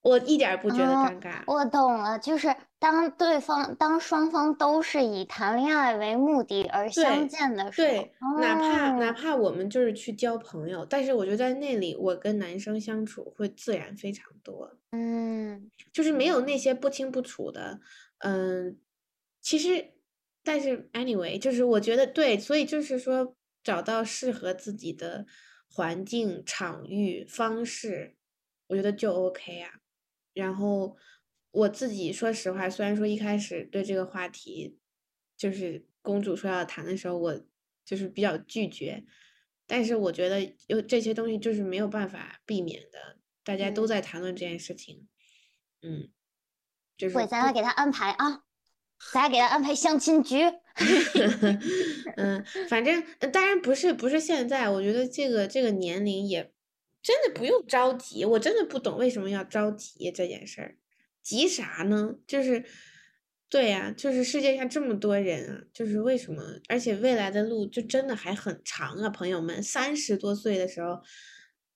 [0.00, 1.42] 我一点儿不觉得哦尴尬。
[1.46, 2.48] 我懂了，就是
[2.78, 17.80] 当对方当双方都是以谈恋爱为目的而相见的时候，对，哪怕哪哦怕我们就是去交朋友，但是我觉得在那里，我跟男生相处会自然非常多，嗯就是没有那些不清不楚的，
[18.26, 18.80] 嗯，
[19.42, 19.92] 其实，
[20.42, 25.26] 但是 anyway，就是我觉得对，所以就是说找到适合自己的
[25.68, 28.16] 环境、场域、方式，
[28.68, 29.72] 我觉得就 OK 啊。
[30.32, 30.96] 然后
[31.50, 34.78] 我自己说实话，虽然说一开始对这个话题，
[35.36, 37.46] 就是公主说要谈的时候，我
[37.84, 39.04] 就是比较拒绝，
[39.66, 45.06] 但是我觉得有这些东西就是没有办法避免的，大家都嗯在谈论这件事情，
[45.82, 46.08] 嗯，
[46.96, 48.42] 就是对，咱不俩给他安排啊，
[49.12, 50.42] 咱俩给他安排相亲局。
[52.16, 56.52] 嗯，反正呃当然不是不是现在，我觉得这个这个年龄也
[57.02, 60.76] 真的不用着急，我真的不懂为什么要着急这件事儿，
[61.22, 62.16] 急啥呢？
[62.26, 62.64] 就是
[63.48, 66.42] 对呀、就是世界上这么多人啊，就是为什么？
[66.68, 71.00] 而且未来的路就真的还很长啊，朋友们，三十多岁的时候，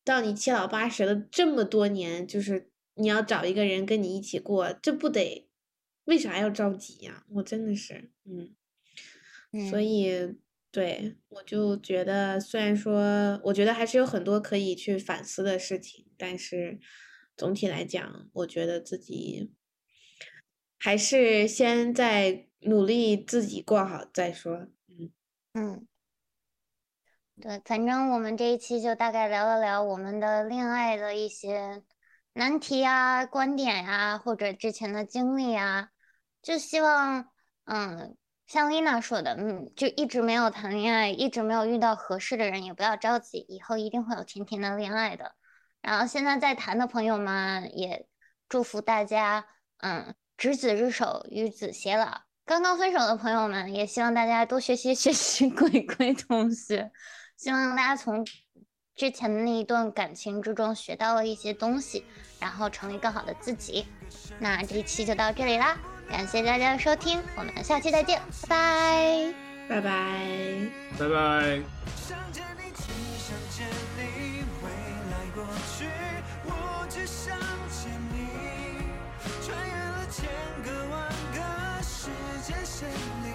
[0.04, 5.48] 到你七老八十的这么多年，就是你要找一个人跟你一起过，这不得
[6.04, 8.54] 为啥要着急呀、我真的是，嗯。
[9.70, 10.36] 所嗯以，
[10.70, 16.78] 对，我就觉得，虽然说，我觉得还是有很多可以去反思的事情，但是
[17.34, 19.50] 总体来讲，我觉得自己
[20.78, 24.68] 还是先在努力自己过好再说。
[24.88, 25.10] 嗯
[25.54, 25.88] 嗯，
[27.40, 31.82] 对，反正我们这一期就大概聊了聊我们的恋爱的一些
[32.38, 35.88] 难题啊、观点呀、或者之前的经历啊，
[36.40, 37.28] 就希望，
[37.64, 38.16] 嗯，
[38.46, 45.34] 像丽娜说的，嗯，就一直没有谈恋爱，一直没有遇到合适的人，也不要着急，以后一定会有甜甜的恋爱的。
[45.82, 48.06] 然后现在在谈的朋友们，也
[48.48, 49.44] 祝福大家，
[49.78, 52.20] 嗯，执子之手，与子偕老。
[52.44, 56.92] 刚刚分手的朋友们，也希望大家多学习学习 鬼鬼同学，
[57.36, 58.24] 希望大家从
[58.98, 62.04] 之前的那一段感情之中学到了一些东西，
[62.40, 63.86] 然后成为更好的自己。
[64.40, 65.78] 那这一期就到这里啦，
[66.10, 69.32] 感谢大家的收听，我们下期再见，拜拜。
[69.68, 69.90] 拜拜。
[70.98, 71.62] 拜拜。
[71.94, 72.82] 想见你，只
[73.22, 74.68] 想见你，未
[75.12, 75.46] 来过
[75.78, 75.86] 去，
[76.44, 77.38] 我只想
[77.70, 78.26] 见你。
[79.46, 80.26] 穿越了千
[80.64, 81.38] 个万个
[81.84, 82.10] 时
[82.44, 83.27] 间线里，